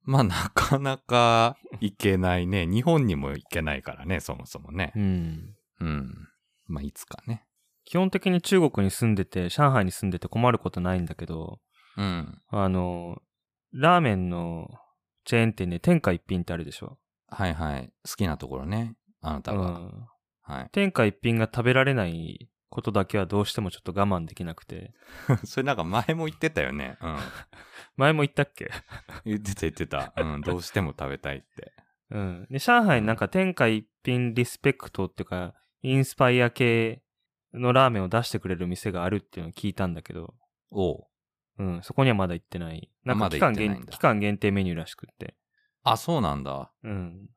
[0.04, 2.66] まあなかなか行けないね。
[2.66, 5.00] 日本にも行けないからね、そもそもねう。
[5.00, 5.56] ん。
[5.80, 6.28] うん。
[6.68, 7.46] まあいつかね。
[7.86, 11.60] 基本的に中国に住んでて、上海に住んでて困ることないんだけど、
[11.98, 12.42] うん。
[12.50, 13.22] あの、
[13.74, 14.70] ラーメンの
[15.26, 16.98] チェーン店で天下一品ってあるでしょ。
[17.28, 17.92] はいはい。
[18.08, 18.96] 好きなところね。
[19.22, 19.60] あなたが。
[19.62, 20.08] うん。
[20.42, 20.70] はい。
[20.72, 24.94] 天下一品が食べられないことだけはどうしてもちょっと我慢できなくて。
[25.46, 26.98] それなんか前も言ってたよね。
[27.02, 27.18] うん。
[27.98, 28.70] 前も言ったっけ？
[29.26, 30.14] 言ってた言ってた。
[30.18, 30.42] うん。
[30.42, 31.74] どうしても食べたいって。
[32.10, 32.48] うん。
[32.50, 37.02] で、上海になんか天下一品リスペクトっていうか、インスパイア系
[37.54, 40.34] のラーメンを出してくれる店があるっていうのを聞いたんだけど、
[40.72, 41.06] おう。
[41.60, 42.90] うん、そこにはまだ行ってない。
[43.04, 45.36] なんか期間限行ってないんだ期間限定メニューらしくって。
[45.84, 46.72] あ、そうなんだ。
[46.84, 47.30] うん。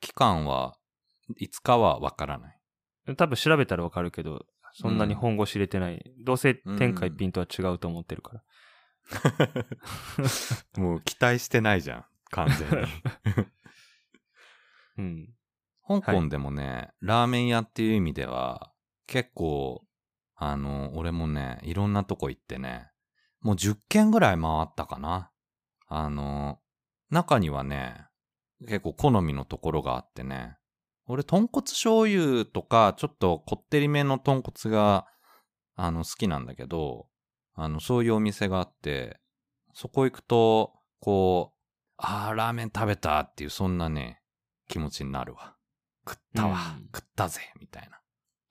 [0.00, 0.76] 期間は
[1.36, 2.58] いつかはわからない。
[3.16, 4.44] 多分調べたらわかるけど、
[4.74, 6.12] そんなに本腰入れてない。
[6.18, 8.42] どうせ天下一品とは違うと思ってるから。
[10.78, 12.04] もう期待してないじゃん。
[12.30, 12.86] 完全に。
[14.98, 15.34] うん。
[16.00, 18.71] 香港でもね、ラーメン屋っていう意味では、
[19.12, 19.84] 結構、
[20.36, 22.90] あの、俺もね、いろんなとこ行ってね、
[23.42, 25.30] もう10軒ぐらい回ったかな。
[25.86, 26.60] あの、
[27.10, 28.06] 中にはね、
[28.60, 30.56] 結構好みのところがあってね、
[31.06, 35.06] 俺、豚骨醤油とか、ちょっとこってりめの豚骨が、
[35.74, 37.06] あの、好きなんだけど、
[37.54, 39.20] あの、そういうお店があって、
[39.74, 41.58] そこ行くと、こう、
[41.98, 44.22] あー、ラーメン食べたっていう、そんなね、
[44.68, 45.56] 気持ちになるわ。
[46.08, 48.01] 食ったわ、うん食ったぜ、みたいな。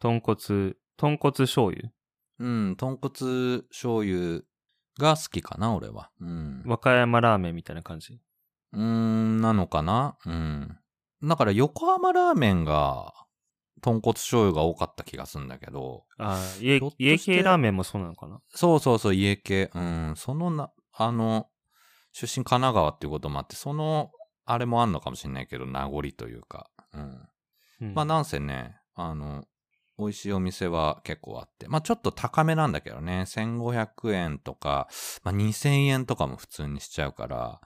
[0.02, 1.92] 豚骨、豚骨醤油？
[2.40, 4.42] うん、豚骨醤油
[5.00, 6.10] が好きかな、俺は。
[6.20, 6.64] うん。
[6.66, 8.20] 和歌山ラーメンみたいな感じ？
[8.74, 10.18] うーん、なのかな？
[10.26, 10.76] うん。
[11.24, 13.14] だから横浜ラーメンが、
[13.82, 16.80] 豚骨醤油が多かった気がするんだけど、ああ、家
[17.20, 18.40] 系ラーメンもそうなのかな？
[18.50, 19.70] そうそうそう、家系。
[19.76, 21.48] うん、そのな、あの、
[22.12, 24.10] 出身神奈川っていうこともあって、その、
[24.46, 26.72] あれもあんのかもしれないけど、名残というか。
[26.92, 27.28] うん。
[27.82, 29.46] うんまあなんせね、あの、
[29.98, 34.88] 美味しいお店は結構あって、まあちょっと高めなんだけどね、1500円とか、
[35.24, 37.62] まあ2000円とかも普通にしちゃうから、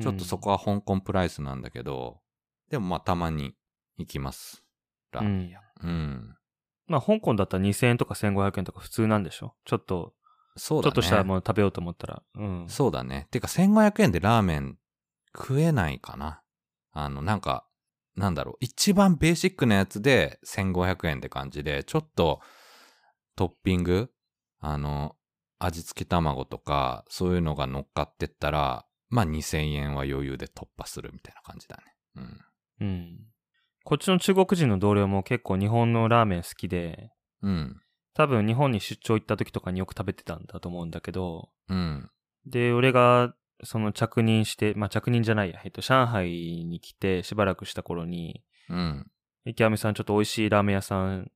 [0.00, 2.20] ちょっとそこは香港プライスなんだけど、
[2.70, 3.54] でもまあたまに
[3.98, 4.64] 行きます。
[5.12, 5.60] ラーメン屋。
[5.82, 6.36] うん。
[6.86, 9.54] まあ、香港だったら2000円とか1500円とか普通なんでしょ？
[9.64, 10.14] ちょっと、
[10.56, 10.92] そうだね。
[10.92, 12.22] ちょっとしたもの食べようと思ったら。
[12.34, 12.64] うん。
[12.68, 13.28] そうだね。
[13.30, 14.78] てか1500円でラーメン
[15.36, 16.42] 食えないかな。
[16.92, 17.66] あの、なんか、
[18.16, 18.56] なんだろう。
[18.60, 22.40] 一番ベーシックなやつで1500円って感じで、ちょっと
[23.36, 24.10] トッピング、
[24.60, 25.16] あの、
[25.58, 31.82] 味付き卵とか、そういうのが乗っかってったら、まあ2000円は余裕で突破するみたいな感じだね。
[32.16, 32.40] うん。
[32.80, 33.18] うん。
[33.84, 37.80] こっちの中国人の同僚も結構日本のラーメン好きで、うん。
[38.14, 42.10] 多分日本に出張行った時とかによく食べてたんだと思うんだけど、うん。
[42.46, 43.34] で、俺が
[43.64, 49.06] その着任して、まあ着任じゃないや、えっと、上海に来てしばらくした頃に、うん。
[49.44, 51.30] 池上さんちょっと美味しいラーメン屋さん、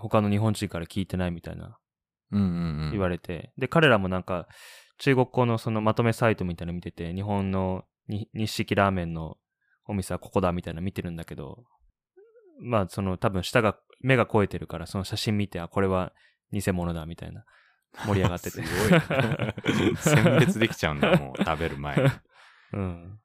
[0.00, 1.78] 他の日本人から聞いてないみたいな
[2.32, 2.90] うんうんうん。
[2.92, 4.48] 言われて、で、彼らもなんか
[4.98, 9.36] 中国語のそのまとめサイトみたいなの見てて、日本のに日式ラーメンの
[9.86, 11.64] お店はここだみたいなの見てるんだけど、
[12.60, 16.12] まあその多分下が、目が超えてるからその写真見て、あ、これは
[16.52, 17.44] 偽物だみたいな
[18.06, 18.62] 盛り上がってて。
[18.64, 19.96] すごい。
[19.96, 22.02] 選別できちゃうんだ、もう食べる前に。
[22.74, 23.20] うん。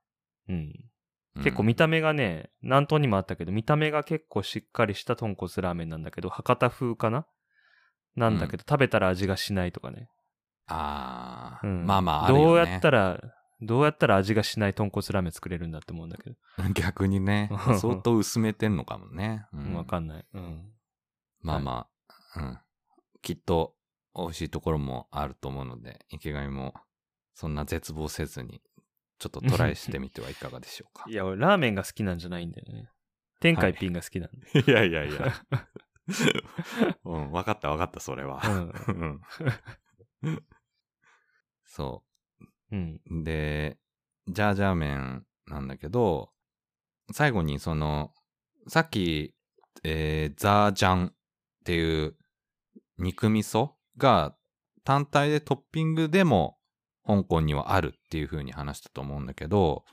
[0.50, 0.56] うん。
[0.56, 7.26] うん結構見た目がね、南東にもあったけど、見た目が結構しっかりした豚骨ラーメンなんだけど、博多風かな？
[8.16, 10.10] なんだけど、食べたら味がしないとかね。
[10.68, 11.86] ああ、うん。
[11.86, 12.46] まあまああるよね。
[12.46, 13.22] どうやったら、
[13.62, 16.36] どうやったら味がしない豚骨ラーメン作れるんだって思うんだけど。
[16.74, 17.50] 逆にね、
[17.80, 19.46] 相当薄めてんのかもね。
[19.54, 20.26] うんわかんない。
[20.34, 20.74] うん。
[21.42, 21.88] まあま
[22.36, 22.60] あ、うん。
[23.22, 23.76] きっと
[24.24, 26.74] 美味しいところもあると思うので、池上も
[27.34, 28.62] そんな絶望せずに、
[29.18, 31.14] ちょっとトライしてみてはいかがでしょうか い。
[31.14, 32.90] や、俺ラーメンが好きなんじゃないんだよね。
[33.40, 34.48] 天下一品が好きなんだ。
[34.60, 35.34] いやいやいや。
[37.06, 38.42] うん、わかったわかった、それは。
[38.88, 39.22] うん
[41.66, 42.04] そ
[42.72, 43.02] うん。
[43.10, 43.24] う。
[43.24, 43.78] で、
[44.28, 46.32] ジャージャー麺なんだけど、
[47.14, 48.14] 最後にその、
[48.68, 49.36] さっき、
[49.84, 51.14] えーザージャンっ
[51.64, 52.18] ていう
[52.98, 54.36] 肉味噌が
[54.84, 56.58] 単体でトッピングでも
[57.06, 59.84] 香港にはあるっていう風に話したと思うんだけど、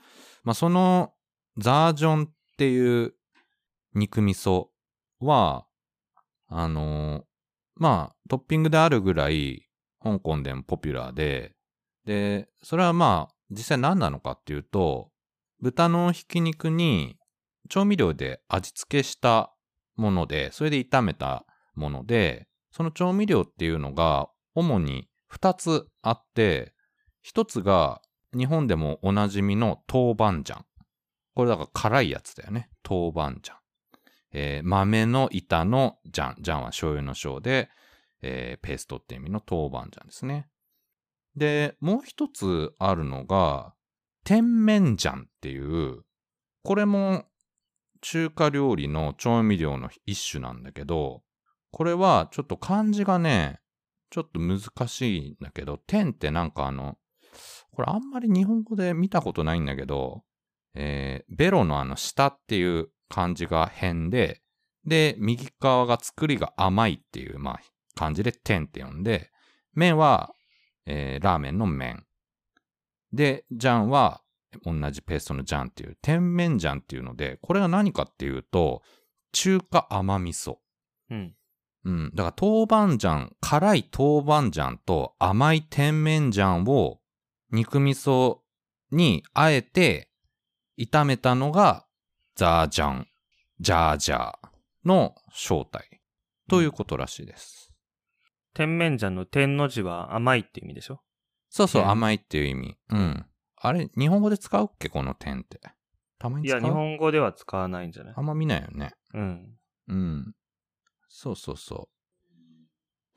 [0.43, 1.13] まあ、その
[1.59, 3.13] ザージョンっていう
[3.93, 4.67] 肉味噌
[5.19, 5.67] は、
[6.47, 7.23] あのー
[7.75, 9.67] まあ、トッピングであるぐらい
[10.01, 11.53] 香港でもポピュラーで、
[12.05, 15.09] で、それはまあ、実際何なのかっていうと、
[15.61, 17.17] 豚のひき肉に
[17.69, 19.53] 調味料で味付けした
[19.95, 21.45] もので、それで炒めた
[21.75, 26.73] もので、その調味料っていうのが主に2つあって、
[27.25, 28.01] 1つが
[28.35, 30.65] 日本でもおなじみの豆板醤。
[31.35, 32.69] これだから辛いやつだよね。
[32.87, 33.59] 豆板醤。
[34.31, 36.35] えー豆の板の醤。
[36.35, 37.69] 醤は醤油の醤で、
[38.21, 40.47] えーペーストって意味の豆板醤ですね。
[41.35, 43.73] で、もう一つあるのが、
[44.23, 46.03] 甜麺醤っていう、
[46.63, 47.25] これも
[48.01, 51.21] 中華料理の調味料の一種なんだけど、
[51.71, 53.59] これはちょっと漢字がね、
[54.09, 56.97] ちょっと難しいんだけど、天ってなんかあの、
[57.71, 60.23] これあんまり日本語で見たことないんだけど、
[60.73, 64.41] えーベロのあの下っていう漢字が変で、
[64.85, 67.59] で、右側が作りが甘いっていう、まあ、
[67.95, 69.31] 漢字で天って呼んで、
[69.73, 70.33] 麺は、
[70.85, 72.05] えーラーメンの麺。
[73.11, 74.21] で、ジャンは
[74.63, 78.81] 同じペーストのジャンっていう、甜麺醤っていうので、これが何かっていうと、
[79.33, 80.57] 中華甘味噌。
[81.09, 81.36] うん。
[81.87, 82.11] うん。
[82.13, 86.99] だから豆板醤、辛い豆板醤と甘い甜麺醤を
[87.51, 88.39] 肉味噌
[88.91, 90.09] にあえて
[90.77, 91.85] 炒めたのが
[92.35, 93.07] ザージャン、
[93.59, 94.33] ジャージャー
[94.85, 96.01] の正体
[96.49, 97.71] ということらしいです。
[98.53, 101.01] 甜麺醤の天の字は甘いって意味でしょ？
[101.49, 102.75] そうそう、甜甘いっていう意味。
[102.89, 103.25] うん。
[103.55, 105.61] あれ、日本語で使うっけこの点って。
[106.19, 106.59] たまに使う？
[106.59, 108.13] いや、日本語では使わないんじゃない？
[108.17, 108.93] あんま見ないよね。
[109.13, 109.57] うん。
[109.87, 110.33] うん。
[111.17, 112.39] そうそうそう。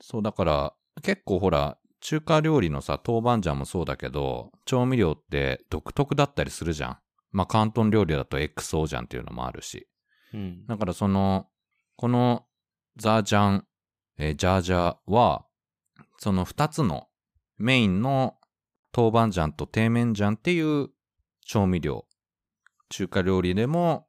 [0.01, 0.73] そう、だから、
[1.03, 6.97] 結構ほら、中華料理のさ、豆板醤もそうだけど、調味料って独特だったりするじゃん。
[7.29, 9.87] まあ、広東料理だと XO 醤っていうのもあるし。
[10.33, 10.65] うん。
[10.65, 11.45] だからその、
[11.95, 12.47] この
[12.97, 13.67] ザージャン、
[14.17, 15.45] えージャージャーは、
[16.17, 17.07] その二つの
[17.59, 18.35] メインの
[18.97, 20.89] 豆板醤と甜麺醤っていう
[21.45, 22.07] 調味料。
[22.89, 24.07] 中華料理でも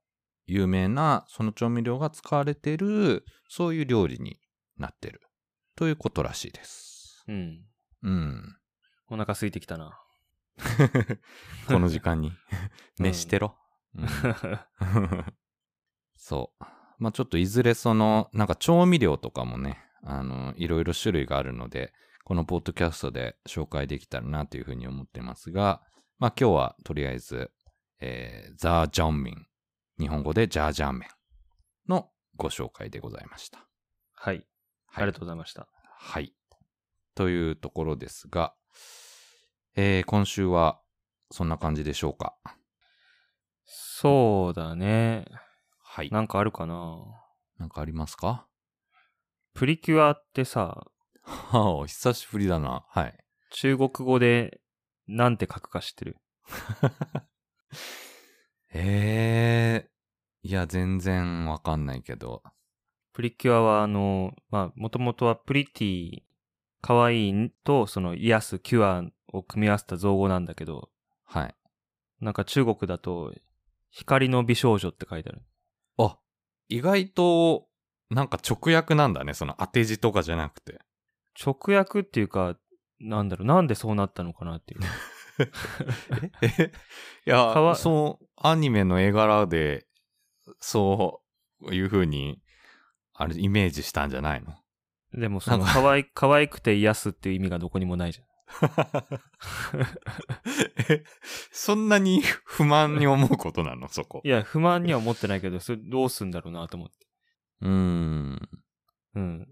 [0.53, 4.39] 有名なその調味料が使われている、そういう料理に
[4.77, 5.21] なってる。
[5.77, 7.25] ということらしいです。
[7.29, 7.65] うん。
[8.03, 8.57] うん。
[9.09, 9.99] お腹空いてきたな。
[11.67, 12.29] この時間に。
[12.29, 12.35] うん
[12.99, 13.57] 飯してろ。
[13.95, 14.09] うん
[16.17, 16.65] そう。
[16.99, 21.93] まあちょっといずれその、なんか調味料とかもね、あの、いろいろ種類があるので、
[22.25, 25.83] このポッドキャストで紹介できたらなというふうに思ってますが、
[26.19, 27.51] まあ今日はとりあえず、
[28.01, 29.47] えーザージャンミン。
[30.03, 31.09] 日本語でジャージャー麺
[31.89, 33.69] のご紹介でございました。
[34.15, 34.45] はい。
[34.89, 35.69] あはいりがとうございました。
[35.97, 36.35] はい。
[37.15, 38.53] というところですが、
[39.77, 40.81] えー今週は
[41.31, 42.35] そんな感じでしょうか？
[43.65, 45.25] そうだね。
[45.79, 46.11] はい。
[46.11, 47.05] なんかあるかな？
[47.59, 48.49] なんかありますか？
[49.55, 50.89] プリキュアってさ、
[51.23, 52.85] はあ、久しぶりだな。
[52.89, 53.17] はい。
[53.53, 54.61] 中国語で
[55.07, 56.17] なんて書くか知ってる？
[58.75, 59.92] ええ
[60.43, 62.43] いや、全然わかんないけど。
[63.13, 66.23] プリキュアはあの、まあ、もともとはプリティ、
[66.81, 70.91] 可愛いとその癒すキュアを組み合わせた造語なんだけど、
[71.25, 71.55] はい。
[72.21, 73.33] なんか中国だと、
[73.91, 75.43] 光の美少女って書いてある。
[75.99, 76.19] あ、
[76.69, 77.69] 意外と、
[78.11, 79.35] なんか直訳なんだね。
[79.35, 80.81] その当て字とかじゃなくて。
[81.41, 82.57] 直訳っていうか、
[83.01, 84.81] なんだろう、なんでそうなったのかなっていう。
[86.43, 86.73] え？
[87.27, 89.87] いや、そう、アニメの絵柄で、
[90.61, 91.23] そ
[91.63, 92.41] ういう風に、
[93.15, 94.55] あれ、イメージしたんじゃないの？
[95.15, 98.27] でもそのか可愛い、可愛くて癒すっていう意味がどこにもないじゃん。
[100.91, 101.05] え
[101.51, 103.89] そんなに不満に思うことなの？
[103.89, 104.29] そこい。
[104.29, 107.07] や、不満には思ってないけど、それどうすんだろうなと思って。
[107.63, 108.49] うーん。
[109.15, 109.49] うん。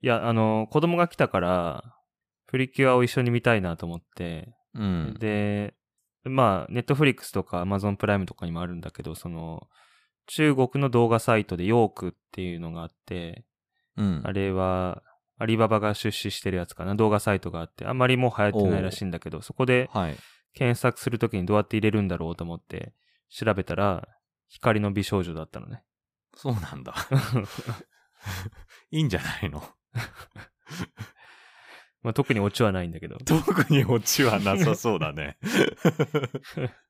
[0.00, 1.96] いや、あの、子供が来たから、
[2.46, 5.16] プリキュアを一緒に見たいなと思って、うん。
[5.18, 5.74] で、
[6.24, 9.68] まあ、ネットフリックスとかアマゾンプライムとかにもあるんだけど、その、
[10.28, 13.44] 中国の動画サイトでヨークっていうのがあって、
[13.96, 14.20] うん。
[14.24, 15.02] あれは、
[15.38, 20.16] アリババが出資してるやつかな、動画サイトがあって、あんまりもう流行ってないらしいんだけど、そこではい。
[20.54, 22.92] 検索するときにどうやって入れるんだろうと思って
[23.30, 24.08] 調べたら、
[24.48, 25.82] 光の美少女だったのね。
[26.34, 26.94] そうなんだ。
[28.90, 29.62] いいんじゃないの？
[32.02, 33.18] まあ、特にオチはないんだけど。
[33.18, 35.38] 特にオチはなさそうだね。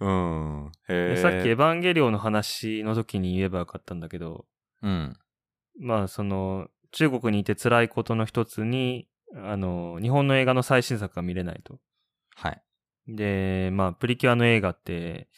[0.00, 0.72] うん。
[1.16, 4.46] さっきエヴァンゲリオンの話の時に言えばよかったんだけど、
[4.82, 5.16] うん。
[5.78, 11.78] まあその、中国にいて辛いことの一つに、あの、日本の映画の最新作が見れないと。
[12.34, 12.62] はい。
[13.08, 15.28] で、まあプリキュアの映画って、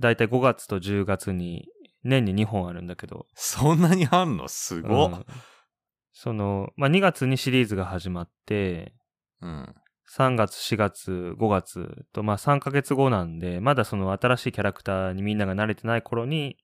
[0.00, 1.68] だいたい5月と10月に
[2.02, 4.48] 年に2本あるんだけど、そんなにあんの？
[4.48, 5.24] すごっうん。
[6.12, 8.94] その、まあ2月にシリーズが始まって、
[9.40, 9.74] うん。
[10.14, 16.58] 3月、4月、5月と、まあ3ヶ月後なんで、まだその新しいキャラクターにみんなが慣れてない頃に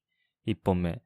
[0.46, 1.00] 1本目。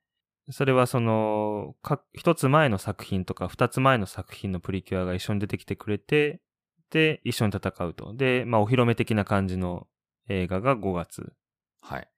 [0.51, 6.43] それはその、か一つ前の作品とか二つ前の作品のプリキュアが一緒に出てきてくれて、
[6.91, 8.13] で、一緒に戦うと。
[8.15, 9.87] で、まあお披露目的な感じの
[10.29, 11.33] 映画が5月。
[11.81, 12.09] はい。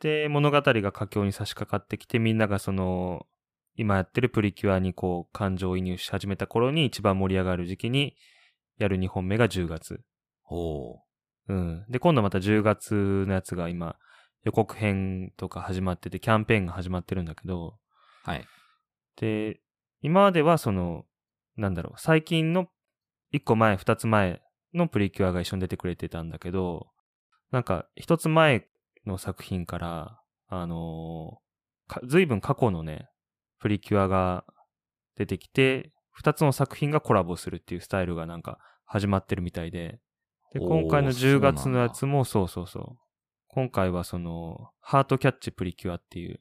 [0.00, 3.26] で、物語が佳境に差し掛かってきて、みんながその、
[3.76, 8.16] 今やってるプリキュアにこう、感情移入し始めた頃に一番盛り上がる時期に、
[8.78, 10.00] やる2本目が10月。
[10.48, 10.98] おー
[11.48, 11.84] うん。
[11.88, 13.96] で、今度また10月のやつが今、
[14.44, 17.78] 予告編とか始まってて、キャンペーンが始まってるんだけど、
[18.24, 18.46] はい。
[19.16, 19.60] で、
[20.00, 21.04] 今まではその、
[21.56, 22.68] なんだろう、最近の
[23.32, 26.88] 1個前、2つ前のプリキュアが一緒に出てくれてたんだけど、
[27.50, 28.66] なんか、1つ前
[29.06, 31.44] の作品から、あのー
[31.86, 33.08] か随分過去のね、
[33.60, 34.44] プリキュアが
[35.16, 35.92] 出てきて、
[36.22, 40.00] 2つの作品がコラボするっていうスタイルがなんか始まってるみたいで、
[40.52, 42.98] で、今回の10月のやそつもそうそうそう。
[43.48, 46.40] 今回はその、ハートキャッチプリキュアっていう、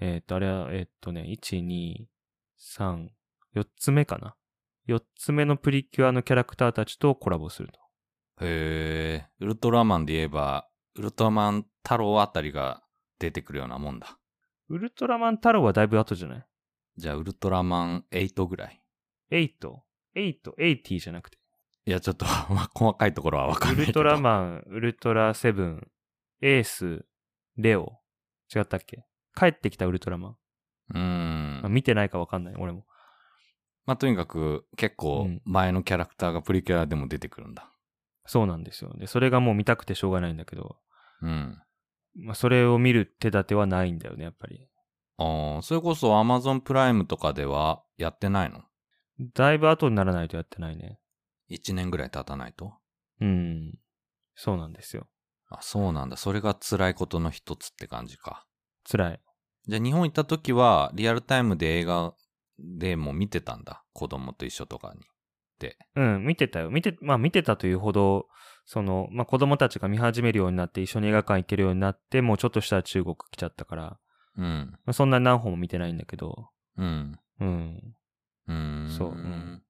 [0.00, 2.06] えっ、と、あれは、えっ、とね、1、2、
[2.78, 3.08] 3、
[3.56, 4.36] 4つ目かな。
[4.88, 7.80] 4つ目のプリキュアのキャラクターたちとコラボすると。
[8.40, 12.82] へえ、ウルトラマンで言えば、ウルトラマン太郎あたりが
[13.18, 14.18] 出てくるようなもんだ。
[14.68, 16.46] ウルトラマン太郎はだいぶ後じゃない？
[16.96, 18.82] じゃあ、ウルトラマン8ぐらい。
[19.30, 19.50] ?8、
[20.14, 21.38] 8、80じゃなくて。
[21.86, 24.00] いや、ちょっと、 まあ細かいところはわかんないけど。
[24.00, 25.90] ウルトラマン、ウルトラセブン、
[26.40, 27.06] エース、
[27.56, 28.00] レオ。
[28.54, 29.04] 違ったっけ？
[29.34, 30.36] 帰ってきたウルトラマン。
[30.90, 31.60] うーん。
[31.62, 32.86] まあ見てないかわかんない、俺も。
[33.86, 37.72] まあ、とにかく、結構うん、前のキャラクターがプリキュアでも出てくるんだ。
[38.26, 38.92] そうなんですよ。
[38.98, 40.78] で、それがもう見たくてしょうがないんだけど、
[41.22, 41.58] うん。
[42.14, 44.68] まあ、それを見る手立てはないんだよね、やっぱり。
[45.16, 48.62] ああ、それこそ Amazon プライムとかではやってないの？
[49.20, 50.98] だいぶ後にならないとやってないね。
[51.50, 52.74] ?1 年ぐらい経たないと？
[53.20, 53.74] うん。
[54.34, 55.06] そうなんですよ。
[55.48, 56.16] あ、そうなんだ。
[56.16, 58.46] それが辛いことの一つって感じか。
[58.90, 59.20] 辛い。
[59.66, 62.14] じゃあ日本行った時は、リアルタイムで映画
[62.58, 63.84] でも見てたんだ？
[63.92, 65.00] 子供と一緒とかに。
[65.96, 66.70] うん、見てたよ。
[66.70, 68.28] 見て、まあ見てたというほど、
[68.64, 73.98] その、まあ子供たちが見始めるようになって、一緒に映画館行けるようになって、もうちょっとしたら中国来ちゃったから、
[74.36, 74.70] うん。
[74.84, 77.18] まあ、そんな何本も見てないんだけど、うん。
[77.40, 77.96] うん。
[78.48, 78.90] うーん。
[78.90, 79.62] そううん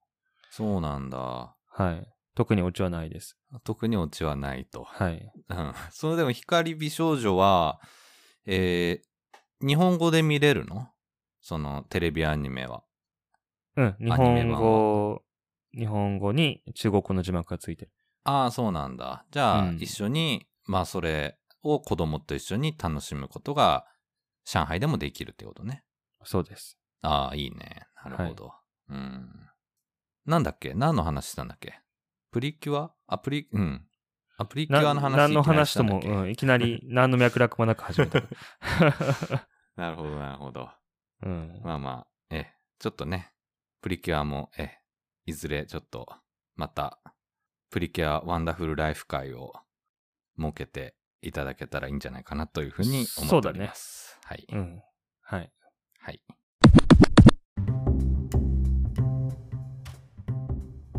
[0.51, 1.55] そうなんだ。
[1.67, 2.07] はい。
[2.35, 3.37] 特にオチはないです。
[3.65, 4.85] 特にオチはないと。
[4.85, 5.31] はい。
[5.49, 5.73] うん。
[5.91, 7.81] それでも光美少女は、
[8.47, 10.89] えー、日本語で見れるの？
[11.41, 12.83] そのテレビアニメは。
[13.77, 13.97] うん。
[14.01, 15.23] 日アニメ版本語、
[15.75, 17.93] 日本語に中国語の字幕がついてる。
[18.25, 19.27] ああ、そうなんだ。
[19.31, 23.87] じゃあ、うん一緒に、まあそれを子供と一緒に楽しむことが、
[24.45, 25.85] 上海でもできるってことね。
[26.25, 26.79] そうです。
[27.03, 27.87] ああ、いいね。
[28.05, 28.53] なるほど。
[28.89, 29.49] うん。
[30.27, 30.75] なんだっけ？
[30.75, 31.81] 何の話したんだっけ？
[32.31, 32.93] プリキュア？
[33.07, 33.87] あ、プリ、うん。
[34.37, 38.23] あ、プリキュアの話何の話とも、うん、いきなり 何の脈絡もなく始めた。
[39.77, 40.71] なるほど、なるほど。
[41.23, 41.61] うん。
[41.65, 41.91] まあま
[42.31, 43.33] あ、え、ちょっとね、
[43.81, 44.79] プリキュアも、え、
[45.27, 46.09] いずれちょっと、
[46.57, 47.01] また、
[47.71, 49.53] プリキュアワンダフルライフ会を
[50.39, 54.19] 設けていただけたらいいんじゃないかなというふうに思っております。
[54.25, 54.47] はい。
[54.51, 54.83] うん。
[55.21, 55.53] はい。
[56.01, 56.23] はい。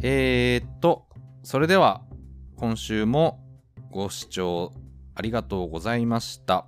[0.02, 1.08] えー、っと、
[1.44, 2.02] それでは、
[2.56, 3.44] 今週も
[3.92, 4.72] ご視聴
[5.14, 6.68] ありがとうございました。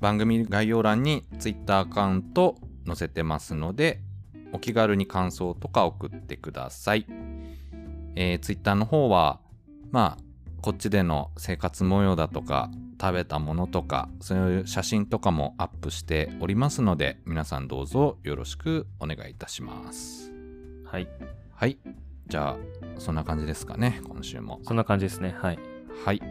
[0.00, 2.56] 番組概要欄に Twitter アカウント
[2.86, 4.00] 載せてますので、
[4.52, 7.06] お気軽に感想とか送ってください。
[8.16, 9.40] えー、Twitter の方は、
[9.90, 10.22] まあ、
[10.62, 20.32] こっちでの生活模様だとか、食べたものとか、そういう写真とかもアップしておりますので、皆さんどうぞよろしくお願いいたします。
[20.84, 21.08] はい。
[21.54, 21.78] はい。
[22.30, 22.56] じゃあ、
[22.98, 24.60] そんな感じですかね、今週も。
[24.62, 25.34] そんな感じですね。
[25.36, 25.58] はい。
[26.04, 26.22] はい。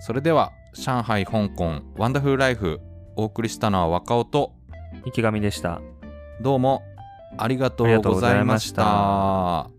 [0.00, 2.80] それでは、上海、香港、ワンダフルライフ、
[3.14, 4.52] お送りしたのは若尾と、
[5.06, 5.80] 池上でした。
[6.42, 6.82] どうも
[7.38, 9.70] ありがとうございました。